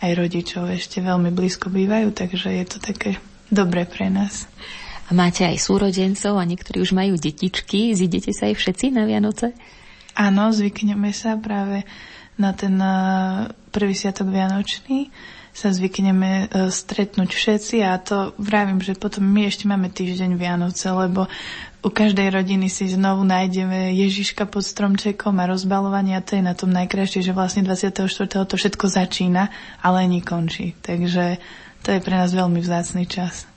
Aj 0.00 0.10
rodičov 0.16 0.72
ešte 0.72 1.04
veľmi 1.04 1.28
blízko 1.28 1.68
bývajú, 1.68 2.16
takže 2.16 2.56
je 2.56 2.64
to 2.64 2.78
také 2.80 3.20
dobré 3.52 3.84
pre 3.84 4.08
nás. 4.08 4.48
A 5.04 5.12
máte 5.12 5.44
aj 5.44 5.60
súrodencov 5.60 6.40
a 6.40 6.48
niektorí 6.48 6.80
už 6.80 6.96
majú 6.96 7.20
detičky. 7.20 7.92
Zidete 7.92 8.32
sa 8.32 8.48
aj 8.48 8.56
všetci 8.56 8.96
na 8.96 9.04
Vianoce? 9.04 9.52
Áno, 10.16 10.48
zvykneme 10.48 11.12
sa 11.12 11.36
práve 11.36 11.84
na 12.38 12.50
ten 12.52 12.74
eh, 12.78 13.50
prvý 13.70 13.94
sviatok 13.94 14.30
Vianočný 14.30 15.10
sa 15.54 15.70
zvykneme 15.70 16.30
eh, 16.30 16.70
stretnúť 16.70 17.30
všetci 17.30 17.76
a 17.86 17.98
to 18.02 18.34
vravím, 18.36 18.82
že 18.82 18.98
potom 18.98 19.22
my 19.22 19.46
ešte 19.46 19.70
máme 19.70 19.90
týždeň 19.90 20.34
Vianoce, 20.34 20.90
lebo 20.90 21.30
u 21.84 21.92
každej 21.92 22.32
rodiny 22.32 22.72
si 22.72 22.88
znovu 22.88 23.28
nájdeme 23.28 23.92
Ježiška 23.92 24.48
pod 24.48 24.64
stromčekom 24.64 25.36
a 25.36 25.48
rozbalovanie 25.52 26.16
a 26.16 26.24
to 26.24 26.40
je 26.40 26.42
na 26.42 26.56
tom 26.56 26.72
najkrajšie, 26.72 27.20
že 27.20 27.36
vlastne 27.36 27.60
24. 27.60 28.08
to 28.48 28.54
všetko 28.56 28.88
začína, 28.88 29.52
ale 29.84 30.08
nekončí. 30.08 30.72
Takže 30.80 31.36
to 31.84 31.88
je 31.92 32.00
pre 32.00 32.16
nás 32.16 32.32
veľmi 32.32 32.64
vzácný 32.64 33.04
čas. 33.04 33.53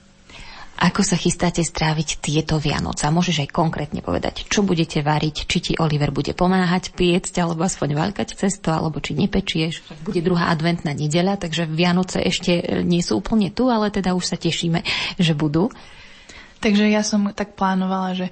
Ako 0.78 1.02
sa 1.02 1.18
chystáte 1.18 1.58
stráviť 1.66 2.22
tieto 2.22 2.62
Vianoce? 2.62 3.02
A 3.02 3.14
môžeš 3.14 3.42
aj 3.42 3.50
konkrétne 3.50 3.98
povedať, 3.98 4.46
čo 4.46 4.62
budete 4.62 5.02
variť, 5.02 5.50
či 5.50 5.58
ti 5.58 5.72
Oliver 5.74 6.14
bude 6.14 6.38
pomáhať 6.38 6.94
piecť, 6.94 7.42
alebo 7.42 7.66
aspoň 7.66 7.98
valkať 7.98 8.38
cesto, 8.38 8.70
alebo 8.70 9.02
či 9.02 9.18
nepečieš. 9.18 9.82
Bude 10.06 10.22
druhá 10.22 10.54
adventná 10.54 10.94
nedeľa, 10.94 11.42
takže 11.42 11.66
Vianoce 11.66 12.22
ešte 12.22 12.82
nie 12.86 13.02
sú 13.02 13.18
úplne 13.18 13.50
tu, 13.50 13.66
ale 13.66 13.90
teda 13.90 14.14
už 14.14 14.22
sa 14.22 14.36
tešíme, 14.38 14.86
že 15.18 15.34
budú. 15.34 15.74
Takže 16.62 16.86
ja 16.86 17.02
som 17.02 17.34
tak 17.34 17.58
plánovala, 17.58 18.14
že 18.14 18.26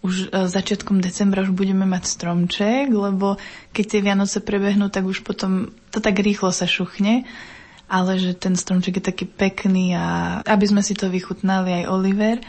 už 0.00 0.32
e, 0.32 0.48
začiatkom 0.48 1.04
decembra 1.04 1.44
už 1.44 1.52
budeme 1.52 1.84
mať 1.84 2.08
stromček, 2.08 2.88
lebo 2.88 3.36
keď 3.76 3.84
tie 3.84 4.00
Vianoce 4.00 4.38
prebehnú, 4.40 4.88
tak 4.88 5.04
už 5.04 5.22
potom 5.22 5.70
to 5.92 6.00
tak 6.00 6.18
rýchlo 6.18 6.50
sa 6.50 6.64
šuchne 6.64 7.28
ale 7.92 8.16
že 8.16 8.32
ten 8.32 8.56
stromček 8.56 8.96
je 8.96 9.04
taký 9.04 9.28
pekný 9.28 9.92
a 9.92 10.40
aby 10.48 10.64
sme 10.64 10.80
si 10.80 10.96
to 10.96 11.12
vychutnali 11.12 11.84
aj 11.84 11.90
Oliver. 11.92 12.40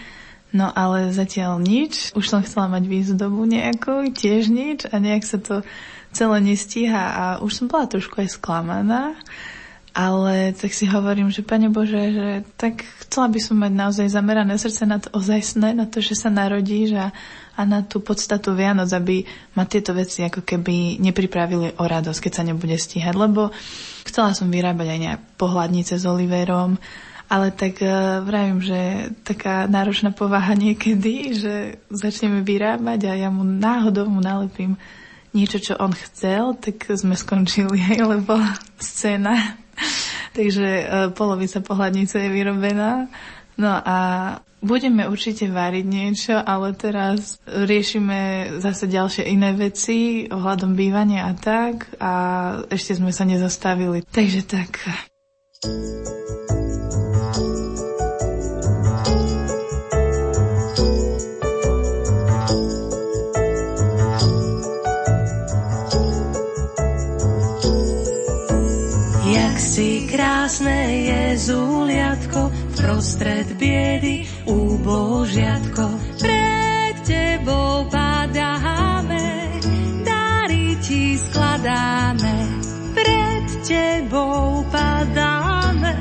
No 0.55 0.71
ale 0.71 1.11
zatiaľ 1.11 1.59
nič. 1.59 2.15
Už 2.15 2.31
som 2.31 2.45
chcela 2.45 2.71
mať 2.71 2.87
výzdobu 2.87 3.43
nejakú, 3.43 4.07
tiež 4.15 4.47
nič 4.47 4.87
a 4.87 4.95
nejak 5.03 5.27
sa 5.27 5.41
to 5.43 5.67
celé 6.15 6.37
nestíha 6.39 7.03
a 7.03 7.23
už 7.43 7.51
som 7.51 7.65
bola 7.67 7.89
trošku 7.91 8.23
aj 8.23 8.39
sklamaná. 8.39 9.19
Ale 9.93 10.57
tak 10.57 10.73
si 10.73 10.89
hovorím, 10.89 11.29
že 11.29 11.45
Pane 11.45 11.69
Bože, 11.69 12.01
že 12.13 12.27
tak 12.57 12.81
chcela 13.05 13.29
by 13.29 13.39
som 13.41 13.61
mať 13.61 13.73
naozaj 13.77 14.07
zamerané 14.09 14.57
srdce 14.57 14.89
na 14.89 14.97
to 14.97 15.13
ozajstné, 15.13 15.77
na 15.77 15.85
to, 15.85 16.01
že 16.01 16.17
sa 16.17 16.33
narodíš 16.33 16.97
a 16.97 17.13
a 17.53 17.61
na 17.69 17.85
tú 17.85 18.01
podstatu 18.01 18.57
Vianoc, 18.57 18.89
aby 18.89 19.21
ma 19.53 19.69
tieto 19.69 19.93
veci 19.93 20.25
ako 20.25 20.41
keby 20.41 20.97
nepripravili 20.97 21.77
o 21.77 21.83
radosť, 21.85 22.19
keď 22.25 22.31
sa 22.33 22.43
nebude 22.43 22.73
stíhať. 22.73 23.13
Lebo 23.13 23.53
chcela 24.09 24.33
som 24.33 24.49
vyrábať 24.49 24.87
aj 24.89 24.99
nejak 24.99 25.21
pohľadnice 25.37 26.01
s 26.01 26.05
Oliverom, 26.09 26.81
ale 27.29 27.53
tak 27.53 27.81
uh, 27.81 28.25
vravím, 28.25 28.61
že 28.61 29.13
taká 29.21 29.69
náročná 29.69 30.09
povaha 30.13 30.57
niekedy, 30.57 31.33
že 31.37 31.53
začneme 31.93 32.41
vyrábať 32.41 33.09
a 33.09 33.13
ja 33.17 33.29
mu 33.29 33.45
náhodou 33.45 34.09
mu 34.09 34.21
nalepím 34.21 34.77
niečo, 35.33 35.57
čo 35.57 35.73
on 35.81 35.93
chcel, 35.93 36.53
tak 36.57 36.89
sme 36.93 37.17
skončili 37.17 37.77
aj, 37.77 37.99
lebo 38.17 38.37
scéna. 38.81 39.57
Takže 40.37 40.69
uh, 40.69 40.85
polovica 41.13 41.61
pohľadnice 41.61 42.17
je 42.17 42.29
vyrobená. 42.33 43.09
No 43.61 43.69
a 43.69 43.97
Budeme 44.63 45.11
určite 45.11 45.51
variť 45.51 45.83
niečo, 45.83 46.39
ale 46.39 46.71
teraz 46.71 47.35
riešime 47.43 48.47
zase 48.63 48.87
ďalšie 48.87 49.27
iné 49.27 49.51
veci 49.51 50.23
ohľadom 50.31 50.71
bývania 50.71 51.27
a 51.27 51.35
tak 51.35 51.91
a 51.99 52.13
ešte 52.71 52.95
sme 52.95 53.11
sa 53.11 53.27
nezastavili. 53.27 54.07
Takže 54.07 54.41
tak. 54.47 54.79
Jak 69.27 69.55
si 69.59 70.07
krásne 70.07 70.79
je 71.03 71.21
zúliatko 71.51 72.62
prostred 72.77 73.57
biedy, 73.57 74.25
úbožiatko. 74.45 75.85
Pred 76.19 76.95
tebou 77.05 77.85
padáme, 77.89 79.59
dary 80.05 80.77
ti 80.81 81.17
skladáme. 81.17 82.35
Pred 82.93 83.45
tebou 83.65 84.65
padáme, 84.69 85.93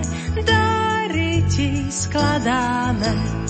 dary 0.44 1.44
ti 1.48 1.88
skladáme. 1.90 3.41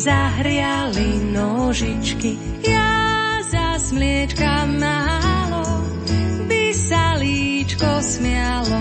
Zahriali 0.00 1.20
nožičky. 1.28 2.40
Ja 2.64 3.36
za 3.44 3.76
smliečka 3.76 4.64
málo, 4.64 5.84
by 6.48 6.72
sa 6.72 7.20
líčko 7.20 8.00
smialo. 8.00 8.80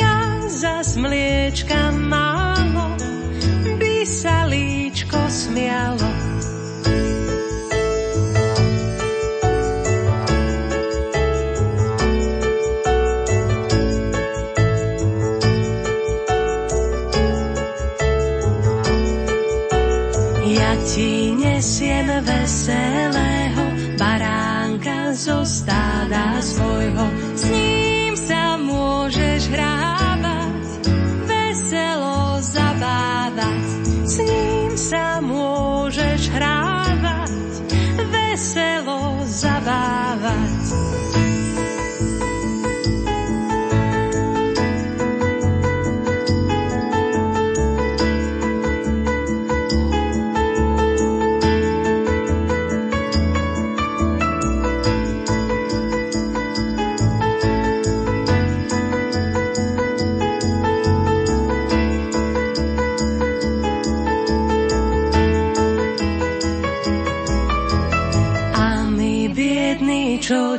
Ja 0.00 0.40
za 0.48 0.80
smliečka 0.80 1.92
málo, 1.92 2.96
by 3.76 4.08
sa 4.08 4.48
líčko 4.48 5.20
smialo. 5.28 6.17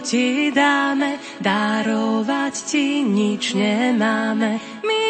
Ti 0.10 0.50
dáme, 0.50 1.22
darovať 1.38 2.56
ti 2.66 3.06
nič 3.06 3.54
nemáme. 3.54 4.58
My 4.82 5.06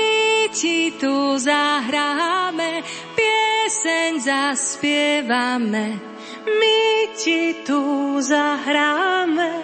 ti 0.52 0.92
tu 1.00 1.40
zahráme, 1.40 2.84
pieseň 3.16 4.20
zaspievame. 4.20 5.96
My 6.44 6.84
ti 7.16 7.64
tu 7.64 7.80
zahráme, 8.20 9.64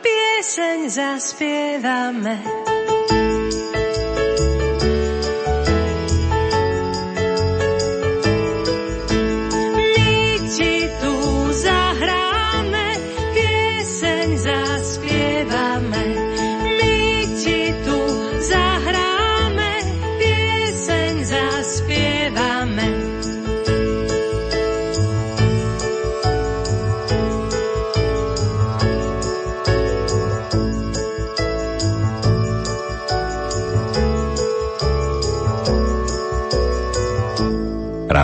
pieseň 0.00 0.88
zaspievame. 0.88 2.36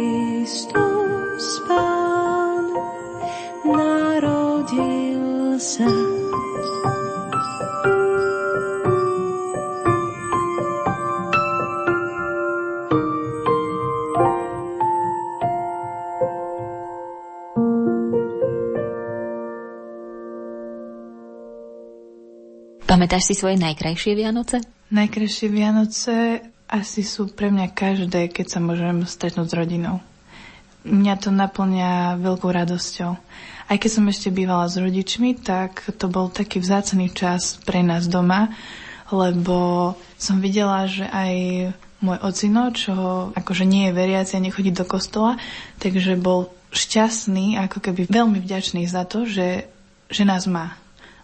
Kristus 0.00 1.60
Pán 1.68 2.64
narodil 3.68 5.60
sa. 5.60 5.84
Pamätáš 22.88 23.28
si 23.28 23.34
svoje 23.36 23.60
najkrajšie 23.60 24.16
Vianoce? 24.16 24.64
Najkrajšie 24.88 25.48
Vianoce 25.52 26.40
asi 26.70 27.02
sú 27.02 27.26
pre 27.26 27.50
mňa 27.50 27.74
každé, 27.74 28.30
keď 28.30 28.46
sa 28.46 28.58
môžem 28.62 29.02
stretnúť 29.02 29.50
s 29.50 29.58
rodinou. 29.58 29.98
Mňa 30.86 31.14
to 31.20 31.28
naplňa 31.34 32.16
veľkou 32.22 32.48
radosťou. 32.48 33.12
Aj 33.68 33.76
keď 33.76 33.90
som 33.90 34.06
ešte 34.08 34.32
bývala 34.32 34.70
s 34.70 34.80
rodičmi, 34.80 35.36
tak 35.36 35.84
to 35.98 36.06
bol 36.08 36.32
taký 36.32 36.62
vzácný 36.62 37.12
čas 37.12 37.60
pre 37.66 37.84
nás 37.84 38.08
doma, 38.08 38.54
lebo 39.12 39.92
som 40.16 40.40
videla, 40.40 40.88
že 40.88 41.04
aj 41.04 41.34
môj 42.00 42.18
ocino, 42.24 42.72
čo 42.72 42.94
akože 43.36 43.68
nie 43.68 43.90
je 43.90 43.96
veriaci 43.98 44.32
a 44.38 44.44
nechodí 44.44 44.72
do 44.72 44.88
kostola, 44.88 45.36
takže 45.82 46.16
bol 46.16 46.48
šťastný, 46.72 47.60
ako 47.60 47.82
keby 47.84 48.08
veľmi 48.08 48.40
vďačný 48.40 48.88
za 48.88 49.04
to, 49.04 49.28
že, 49.28 49.68
že 50.08 50.22
nás 50.24 50.48
má 50.48 50.79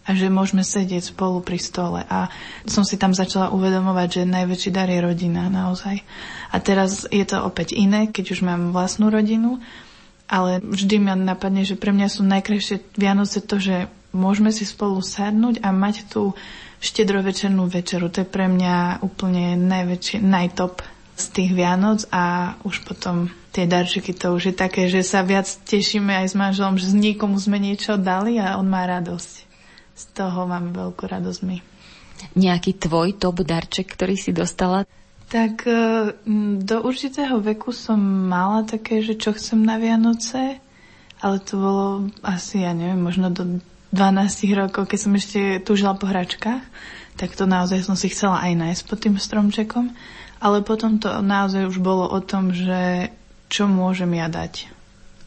a 0.07 0.14
že 0.14 0.30
môžeme 0.30 0.62
sedieť 0.62 1.11
spolu 1.12 1.42
pri 1.42 1.59
stole. 1.59 2.00
A 2.07 2.30
som 2.62 2.86
si 2.86 2.94
tam 2.94 3.11
začala 3.11 3.50
uvedomovať, 3.50 4.22
že 4.22 4.32
najväčší 4.32 4.70
dar 4.70 4.86
je 4.86 5.02
rodina 5.02 5.50
naozaj. 5.50 6.07
A 6.54 6.57
teraz 6.62 7.11
je 7.11 7.26
to 7.26 7.42
opäť 7.42 7.74
iné, 7.74 8.07
keď 8.07 8.38
už 8.38 8.46
mám 8.46 8.70
vlastnú 8.70 9.11
rodinu, 9.11 9.59
ale 10.30 10.62
vždy 10.62 10.96
ma 11.02 11.14
napadne, 11.18 11.66
že 11.66 11.78
pre 11.78 11.90
mňa 11.90 12.07
sú 12.07 12.22
najkrajšie 12.22 12.94
Vianoce 12.94 13.42
to, 13.42 13.59
že 13.59 13.90
môžeme 14.14 14.54
si 14.54 14.62
spolu 14.62 15.02
sadnúť 15.02 15.62
a 15.62 15.74
mať 15.74 16.07
tú 16.07 16.38
štedrovečernú 16.78 17.66
večeru. 17.66 18.07
To 18.11 18.22
je 18.22 18.28
pre 18.28 18.46
mňa 18.46 19.02
úplne 19.02 19.59
najväčšie, 19.59 20.22
najtop 20.22 20.86
z 21.16 21.24
tých 21.32 21.50
Vianoc 21.57 22.04
a 22.12 22.54
už 22.62 22.84
potom 22.84 23.32
tie 23.57 23.64
darčeky 23.64 24.12
to 24.12 24.36
už 24.36 24.52
je 24.52 24.54
také, 24.54 24.92
že 24.92 25.00
sa 25.00 25.24
viac 25.24 25.48
tešíme 25.48 26.12
aj 26.12 26.26
s 26.28 26.34
manželom, 26.36 26.76
že 26.76 26.92
z 26.92 26.96
nikomu 27.00 27.40
sme 27.40 27.57
niečo 27.57 27.96
dali 27.96 28.36
a 28.36 28.61
on 28.61 28.68
má 28.68 28.84
radosť. 28.84 29.45
Z 29.97 30.05
toho 30.12 30.44
máme 30.44 30.76
veľkú 30.76 31.09
radosť 31.09 31.40
my. 31.49 31.59
Nejaký 32.36 32.76
tvoj 32.76 33.16
top 33.16 33.40
darček, 33.44 33.97
ktorý 33.97 34.16
si 34.16 34.36
dostala? 34.36 34.84
Tak 35.26 35.66
e, 35.66 35.74
do 36.62 36.76
určitého 36.86 37.42
veku 37.42 37.74
som 37.74 37.99
mala 38.30 38.62
také, 38.62 39.03
že 39.03 39.18
čo 39.18 39.34
chcem 39.34 39.59
na 39.59 39.80
Vianoce, 39.80 40.62
ale 41.18 41.36
to 41.42 41.59
bolo 41.59 41.86
asi, 42.22 42.62
ja 42.62 42.76
neviem, 42.76 43.01
možno 43.01 43.32
do 43.32 43.59
12 43.90 44.53
rokov, 44.55 44.86
keď 44.86 44.99
som 45.01 45.12
ešte 45.16 45.40
túžila 45.64 45.99
po 45.99 46.07
hračkách, 46.07 46.62
tak 47.16 47.32
to 47.32 47.49
naozaj 47.49 47.80
som 47.80 47.97
si 47.97 48.12
chcela 48.12 48.44
aj 48.44 48.53
nájsť 48.55 48.82
pod 48.84 48.99
tým 49.01 49.16
stromčekom. 49.16 49.90
Ale 50.36 50.61
potom 50.61 51.01
to 51.01 51.09
naozaj 51.24 51.64
už 51.64 51.80
bolo 51.80 52.05
o 52.05 52.20
tom, 52.20 52.53
že 52.53 53.09
čo 53.49 53.64
môžem 53.64 54.12
ja 54.20 54.28
dať. 54.28 54.68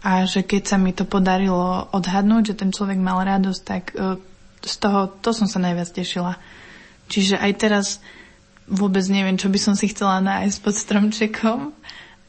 A 0.06 0.24
že 0.30 0.46
keď 0.46 0.64
sa 0.70 0.78
mi 0.78 0.94
to 0.94 1.04
podarilo 1.04 1.90
odhadnúť, 1.92 2.54
že 2.54 2.60
ten 2.62 2.70
človek 2.70 3.02
mal 3.02 3.20
radosť, 3.26 3.62
tak 3.66 3.84
e, 3.98 4.22
z 4.64 4.76
toho, 4.80 5.12
to 5.20 5.32
som 5.32 5.48
sa 5.48 5.60
najviac 5.62 5.90
tešila. 5.92 6.40
Čiže 7.10 7.40
aj 7.40 7.52
teraz 7.58 7.88
vôbec 8.70 9.02
neviem, 9.10 9.36
čo 9.36 9.50
by 9.50 9.60
som 9.60 9.74
si 9.74 9.90
chcela 9.90 10.22
nájsť 10.22 10.58
pod 10.62 10.76
stromčekom, 10.78 11.60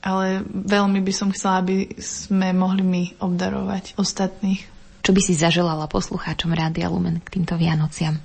ale 0.01 0.41
veľmi 0.49 1.05
by 1.05 1.13
som 1.13 1.29
chcela, 1.29 1.61
aby 1.61 1.93
sme 2.01 2.57
mohli 2.57 2.81
my 2.81 3.03
obdarovať 3.21 4.01
ostatných. 4.01 4.65
Čo 5.05 5.13
by 5.13 5.21
si 5.21 5.37
zaželala 5.37 5.89
poslucháčom 5.89 6.53
Rádia 6.53 6.89
Lumen 6.89 7.21
k 7.21 7.41
týmto 7.41 7.57
Vianociam? 7.61 8.17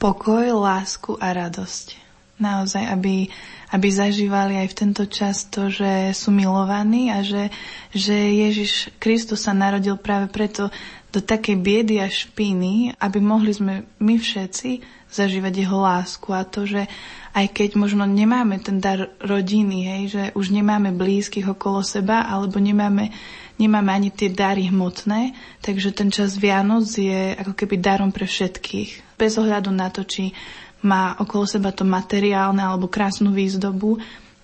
Pokoj, 0.00 0.48
lásku 0.56 1.16
a 1.20 1.32
radosť. 1.34 2.08
Naozaj, 2.38 2.84
aby 2.86 3.28
aby 3.68 3.88
zažívali 3.92 4.56
aj 4.56 4.68
v 4.72 4.78
tento 4.78 5.04
čas 5.04 5.44
to, 5.44 5.68
že 5.68 6.16
sú 6.16 6.32
milovaní 6.32 7.12
a 7.12 7.20
že, 7.20 7.52
že 7.92 8.16
Ježiš 8.16 8.96
Kristus 8.96 9.44
sa 9.44 9.52
narodil 9.52 10.00
práve 10.00 10.32
preto 10.32 10.72
do 11.08 11.24
takej 11.24 11.56
biedy 11.56 11.96
a 12.04 12.08
špiny, 12.08 12.92
aby 13.00 13.18
mohli 13.20 13.52
sme 13.56 13.88
my 14.00 14.14
všetci 14.20 14.84
zažívať 15.08 15.64
jeho 15.64 15.80
lásku 15.80 16.28
a 16.36 16.44
to, 16.44 16.68
že 16.68 16.84
aj 17.32 17.46
keď 17.54 17.70
možno 17.80 18.04
nemáme 18.04 18.60
ten 18.60 18.76
dar 18.76 19.08
rodiny, 19.24 19.78
hej, 19.88 20.02
že 20.12 20.22
už 20.36 20.52
nemáme 20.52 20.92
blízkych 20.92 21.48
okolo 21.48 21.80
seba, 21.80 22.28
alebo 22.28 22.60
nemáme, 22.60 23.08
nemáme 23.56 23.88
ani 23.88 24.10
tie 24.12 24.28
dary 24.28 24.68
hmotné, 24.68 25.32
takže 25.64 25.96
ten 25.96 26.12
čas 26.12 26.36
Vianoc 26.36 26.88
je 26.92 27.32
ako 27.40 27.56
keby 27.56 27.80
darom 27.80 28.10
pre 28.12 28.28
všetkých. 28.28 29.16
Bez 29.16 29.40
ohľadu 29.40 29.72
na 29.72 29.88
to, 29.88 30.04
či 30.04 30.36
má 30.84 31.16
okolo 31.18 31.48
seba 31.48 31.74
to 31.74 31.82
materiálne 31.82 32.62
alebo 32.62 32.86
krásnu 32.86 33.34
výzdobu 33.34 33.98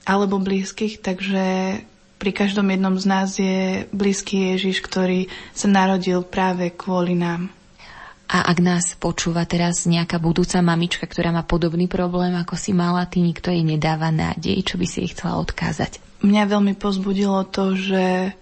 alebo 0.04 0.40
blízkych, 0.40 1.00
takže 1.00 1.44
pri 2.24 2.32
každom 2.32 2.72
jednom 2.72 2.96
z 2.96 3.04
nás 3.04 3.36
je 3.36 3.84
blízky 3.92 4.56
Ježiš, 4.56 4.80
ktorý 4.80 5.28
sa 5.52 5.68
narodil 5.68 6.24
práve 6.24 6.72
kvôli 6.72 7.12
nám. 7.12 7.52
A 8.32 8.48
ak 8.48 8.64
nás 8.64 8.96
počúva 8.96 9.44
teraz 9.44 9.84
nejaká 9.84 10.16
budúca 10.16 10.56
mamička, 10.64 11.04
ktorá 11.04 11.36
má 11.36 11.44
podobný 11.44 11.84
problém, 11.84 12.32
ako 12.32 12.56
si 12.56 12.72
mala, 12.72 13.04
ty 13.04 13.20
nikto 13.20 13.52
jej 13.52 13.60
nedáva 13.60 14.08
nádej, 14.08 14.56
čo 14.64 14.80
by 14.80 14.86
si 14.88 15.04
jej 15.04 15.12
chcela 15.12 15.36
odkázať? 15.36 16.00
Mňa 16.24 16.48
veľmi 16.48 16.72
pozbudilo 16.80 17.44
to, 17.44 17.76
že, 17.76 18.32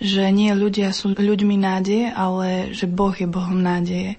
že 0.00 0.24
nie 0.32 0.56
ľudia 0.56 0.88
sú 0.96 1.12
ľuďmi 1.12 1.60
nádeje, 1.60 2.08
ale 2.08 2.72
že 2.72 2.88
Boh 2.88 3.12
je 3.12 3.28
Bohom 3.28 3.60
nádeje. 3.60 4.16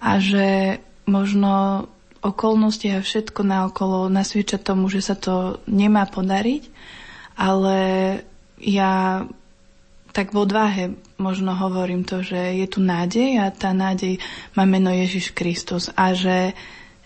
A 0.00 0.16
že 0.16 0.80
možno 1.04 1.84
okolnosti 2.24 2.88
a 2.88 3.04
všetko 3.04 3.44
naokolo 3.44 4.08
nasvieča 4.08 4.56
tomu, 4.56 4.88
že 4.88 5.04
sa 5.04 5.20
to 5.20 5.60
nemá 5.68 6.08
podariť, 6.08 6.72
ale 7.42 7.78
ja 8.62 9.26
tak 10.12 10.30
v 10.30 10.44
odvahe 10.44 10.84
možno 11.18 11.56
hovorím 11.56 12.06
to, 12.06 12.22
že 12.22 12.36
je 12.36 12.66
tu 12.68 12.78
nádej 12.78 13.40
a 13.40 13.50
tá 13.50 13.72
nádej 13.72 14.20
má 14.54 14.68
meno 14.68 14.92
Ježiš 14.92 15.32
Kristus 15.32 15.88
a 15.96 16.12
že, 16.12 16.52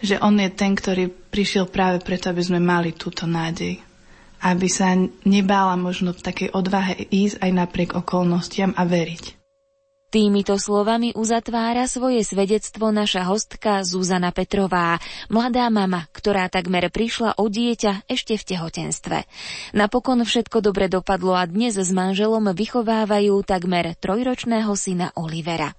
že 0.02 0.18
On 0.20 0.34
je 0.34 0.50
ten, 0.50 0.74
ktorý 0.74 1.08
prišiel 1.08 1.70
práve 1.70 2.02
preto, 2.02 2.28
aby 2.28 2.42
sme 2.42 2.58
mali 2.60 2.92
túto 2.92 3.24
nádej. 3.24 3.78
Aby 4.42 4.68
sa 4.68 4.92
nebála 5.24 5.78
možno 5.80 6.12
v 6.12 6.20
takej 6.20 6.48
odvahe 6.52 7.08
ísť 7.08 7.40
aj 7.40 7.50
napriek 7.54 7.90
okolnostiam 7.94 8.74
a 8.76 8.84
veriť. 8.84 9.45
Týmito 10.16 10.56
slovami 10.56 11.12
uzatvára 11.12 11.84
svoje 11.84 12.24
svedectvo 12.24 12.88
naša 12.88 13.28
hostka 13.28 13.84
Zuzana 13.84 14.32
Petrová, 14.32 14.96
mladá 15.28 15.68
mama, 15.68 16.08
ktorá 16.08 16.48
takmer 16.48 16.88
prišla 16.88 17.36
o 17.36 17.52
dieťa 17.52 18.08
ešte 18.08 18.40
v 18.40 18.46
tehotenstve. 18.48 19.28
Napokon 19.76 20.24
všetko 20.24 20.64
dobre 20.64 20.88
dopadlo 20.88 21.36
a 21.36 21.44
dnes 21.44 21.76
s 21.76 21.92
manželom 21.92 22.48
vychovávajú 22.48 23.44
takmer 23.44 23.92
trojročného 23.92 24.72
syna 24.72 25.12
Olivera. 25.20 25.76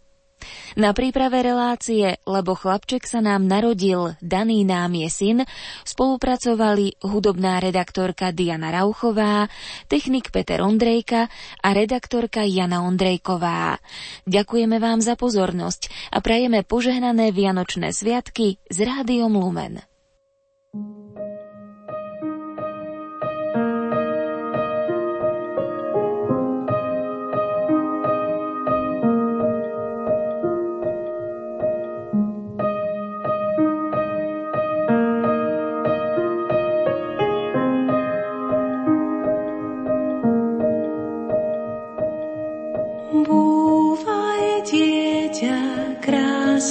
Na 0.77 0.93
príprave 0.93 1.41
relácie 1.41 2.21
Lebo 2.23 2.53
chlapček 2.53 3.09
sa 3.09 3.23
nám 3.23 3.49
narodil, 3.49 4.13
daný 4.21 4.61
nám 4.61 4.93
je 4.93 5.09
syn, 5.09 5.37
spolupracovali 5.83 7.01
hudobná 7.01 7.57
redaktorka 7.57 8.29
Diana 8.29 8.69
Rauchová, 8.69 9.49
technik 9.89 10.29
Peter 10.29 10.61
Ondrejka 10.61 11.31
a 11.63 11.67
redaktorka 11.73 12.45
Jana 12.45 12.85
Ondrejková. 12.85 13.81
Ďakujeme 14.29 14.77
vám 14.77 15.01
za 15.01 15.17
pozornosť 15.17 16.13
a 16.13 16.21
prajeme 16.21 16.61
požehnané 16.61 17.33
Vianočné 17.33 17.89
sviatky 17.89 18.61
s 18.69 18.77
Rádiom 18.77 19.33
Lumen. 19.33 19.96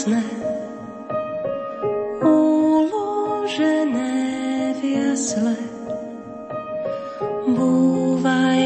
prázdne, 0.06 0.22
uložené 2.22 3.74
v 4.78 4.82
jasle. 4.94 5.56
Búvaj 7.50 8.65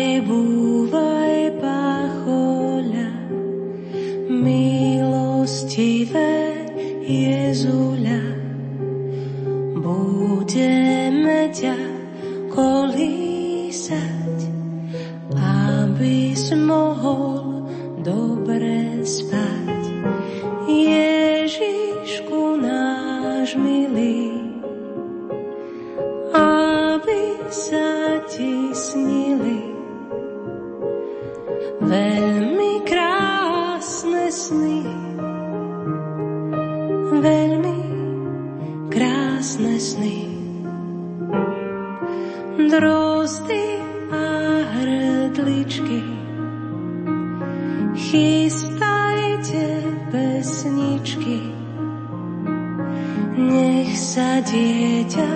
Nech 53.40 53.96
sa 53.96 54.44
dieťa 54.44 55.32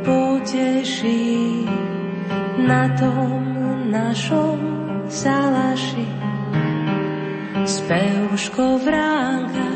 poteší 0.00 1.68
na 2.64 2.88
tom 2.96 3.40
našom 3.92 4.58
salaši. 5.12 6.08
Spevško 7.66 8.78
vránka, 8.78 9.70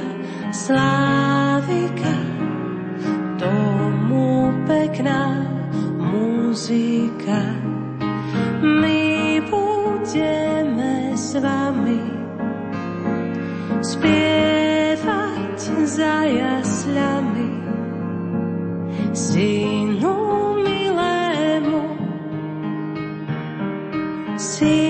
slávika, 0.55 2.17
tomu 3.37 4.55
pekná 4.65 5.43
muzika. 5.99 7.43
My 8.63 9.43
budeme 9.51 11.13
s 11.19 11.35
vami 11.35 12.03
spievať 13.83 15.59
za 15.87 16.25
jasľami 16.31 17.20
milému. 19.41 20.11
Hory 24.37 24.90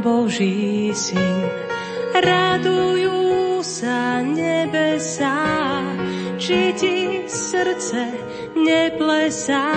Boží 0.00 0.92
syn. 0.92 1.48
Radujú 2.16 3.60
sa 3.60 4.24
nebesá, 4.24 5.36
či 6.40 6.72
ti 6.76 6.96
srdce 7.28 8.08
neplesá. 8.56 9.68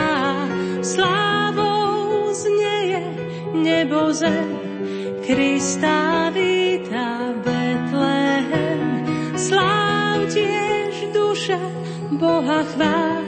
Slávou 0.79 2.31
znieje 2.31 3.03
nebo 3.55 4.11
zem, 4.15 4.55
Krista 5.23 6.31
víta 6.31 7.35
Betlehem. 7.43 8.81
Sláv 9.35 10.31
tiež 10.31 11.11
duša 11.11 11.59
Boha 12.15 12.63
chvál, 12.75 13.23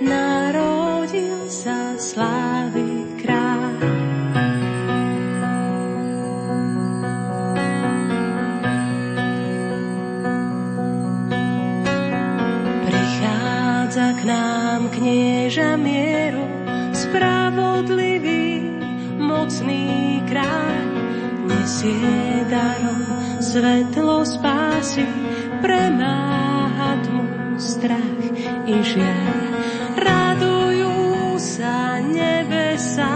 narodil 0.00 1.48
sa 1.48 1.96
slávy 2.00 2.95
knieža 15.46 15.78
mieru, 15.78 16.42
spravodlivý, 16.90 18.66
mocný 19.14 20.18
kráľ, 20.26 20.90
nesie 21.46 22.42
darom 22.50 23.06
svetlo 23.38 24.26
spásy, 24.26 25.06
premáha 25.62 26.98
tmu 27.06 27.22
strach 27.62 28.26
i 28.66 28.74
žiaľ. 28.74 29.38
Radujú 29.94 31.38
sa 31.38 32.02
nebesá, 32.02 33.14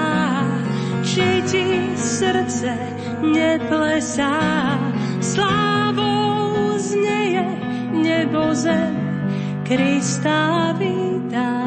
či 1.02 1.42
ti 1.50 1.98
srdce 1.98 2.78
neplesá. 3.26 4.38
Slávou 5.18 6.78
znieje 6.78 7.42
nebo 7.90 8.54
zem, 8.54 8.94
Krista 9.66 10.78
víta 10.78 11.59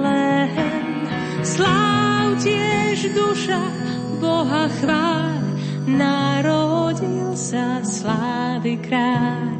Betlehem. 0.00 1.04
Sláv 1.44 2.40
tiež 2.40 3.12
duša 3.12 3.60
Boha 4.16 4.68
chvál, 4.80 5.44
narodil 5.84 7.36
sa 7.36 7.84
slávy 7.84 8.80
kráľ. 8.80 9.59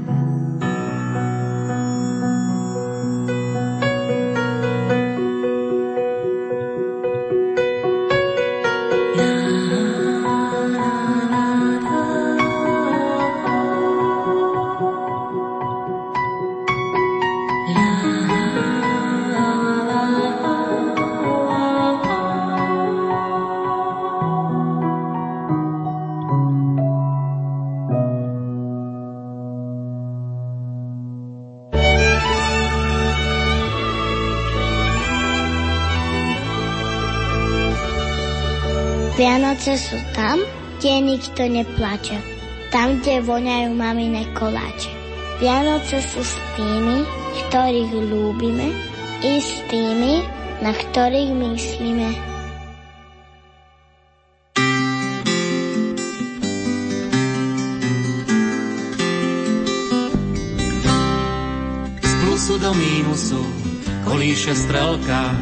Vianoce 39.60 39.92
sú 39.92 40.00
tam, 40.16 40.40
kde 40.80 41.04
nikto 41.04 41.44
neplače. 41.44 42.16
Tam, 42.72 42.96
kde 42.96 43.20
voňajú 43.20 43.76
mamine 43.76 44.24
koláče. 44.32 44.88
Vianoce 45.36 46.00
sú 46.00 46.24
s 46.24 46.32
tými, 46.56 47.04
ktorých 47.44 47.92
ľúbime, 47.92 48.72
i 49.20 49.36
s 49.36 49.60
tými, 49.68 50.24
na 50.64 50.72
ktorých 50.72 51.32
myslíme. 51.36 52.08
do 62.60 62.76
mínusu 62.76 63.40
kolíše 64.04 64.52
strelka 64.52 65.32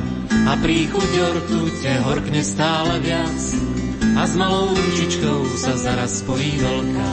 a 0.46 0.52
príchuť 0.60 1.10
ortute 1.18 1.90
horkne 2.04 2.46
stále 2.46 3.00
viac 3.02 3.77
a 4.18 4.26
s 4.26 4.34
malou 4.34 4.74
ručičkou 4.74 5.54
sa 5.54 5.78
zaraz 5.78 6.26
spojí 6.26 6.58
veľká. 6.58 7.10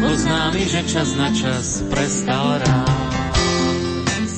Oznámi, 0.00 0.64
že 0.64 0.80
čas 0.88 1.12
na 1.12 1.28
čas 1.28 1.84
prestal 1.92 2.56
ráz. 2.64 4.32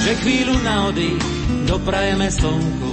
Že 0.00 0.12
chvíľu 0.24 0.56
na 0.64 0.88
oddych 0.88 1.20
doprajeme 1.68 2.32
slnku, 2.32 2.92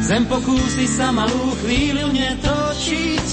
zem 0.00 0.24
pokúsi 0.24 0.88
sa 0.88 1.12
malú 1.12 1.52
chvíľu 1.60 2.08
netočiť 2.08 3.26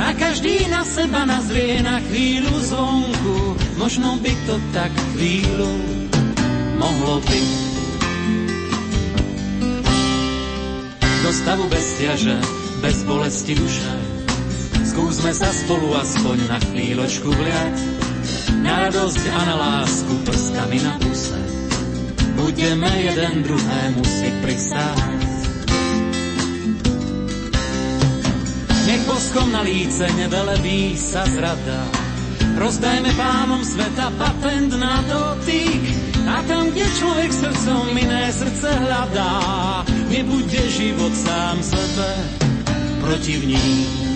a 0.00 0.16
každý 0.16 0.72
na 0.72 0.88
seba 0.88 1.28
nazrie 1.28 1.84
na 1.84 2.00
chvíľu 2.00 2.54
zvonku. 2.64 3.60
Možno 3.76 4.16
by 4.24 4.32
to 4.48 4.56
tak 4.72 4.92
chvíľu 5.12 5.72
mohlo 6.80 7.20
byť. 7.28 7.71
Stavu 11.32 11.64
bez 11.72 11.96
ťaže, 11.96 12.36
bez 12.84 13.08
bolesti 13.08 13.56
duše, 13.56 13.94
skúsme 14.84 15.32
sa 15.32 15.48
spolu 15.48 15.96
aspoň 15.96 16.36
na 16.44 16.58
chvíľočku 16.60 17.24
vliať, 17.32 17.76
na 18.60 18.86
radosť 18.86 19.24
a 19.32 19.40
na 19.48 19.56
lásku 19.56 20.12
prskami 20.28 20.78
na 20.84 20.94
puse. 21.00 21.40
Budeme 22.36 22.90
jeden 23.00 23.48
druhému 23.48 24.02
si 24.04 24.28
pristáť. 24.44 25.32
Nech 28.82 29.02
boskom 29.08 29.48
na 29.56 29.64
líce 29.64 30.04
nevelebí 30.12 31.00
sa 31.00 31.24
zrada, 31.32 31.80
rozdajme 32.60 33.08
pánom 33.16 33.64
sveta 33.64 34.12
patent 34.20 34.76
na 34.76 35.00
dotyk, 35.08 36.12
a 36.22 36.38
tam, 36.46 36.70
kde 36.70 36.86
človek 37.02 37.30
srdcom 37.34 37.98
iné 37.98 38.30
srdce 38.30 38.68
hľadá, 38.70 39.34
nebude 40.12 40.62
život 40.68 41.16
sám 41.16 41.56
sebe 41.64 42.10
protivník. 43.00 44.12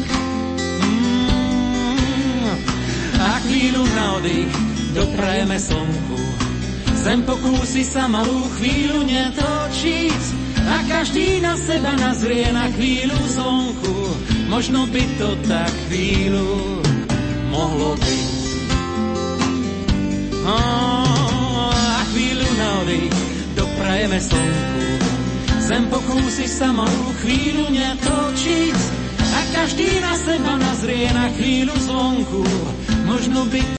Mm, 0.84 2.52
a 3.16 3.32
chvíľu 3.48 3.82
na 3.96 4.06
oddych 4.20 4.52
doprajeme 4.92 5.56
slnku, 5.56 6.20
Zem 7.06 7.22
pokúsi 7.22 7.86
sa 7.86 8.10
malú 8.10 8.50
chvíľu 8.58 9.06
netočiť 9.06 10.20
a 10.66 10.82
každý 10.90 11.38
na 11.38 11.54
seba 11.54 11.94
nazrie 11.94 12.50
na 12.50 12.66
chvíľu 12.74 13.14
zvonku. 13.30 13.96
Možno 14.50 14.90
by 14.90 15.04
to 15.14 15.28
tak 15.46 15.70
chvíľu 15.86 16.82
mohlo 17.54 17.94
byť. 17.94 18.34
Oh 20.50 21.16
nádej 22.56 23.02
doprajeme 23.54 24.18
slnku. 24.20 25.05
Zem 25.66 25.90
pokúsi 25.90 26.46
sa 26.46 26.70
malú 26.70 27.10
chvíľu 27.26 27.66
netočiť 27.74 28.78
a 29.34 29.40
každý 29.50 29.98
na 29.98 30.14
seba 30.14 30.54
nazrie 30.62 31.10
na 31.10 31.26
chvíľu 31.34 31.74
zvonku. 31.82 32.46
Možno 33.02 33.50
by 33.50 33.66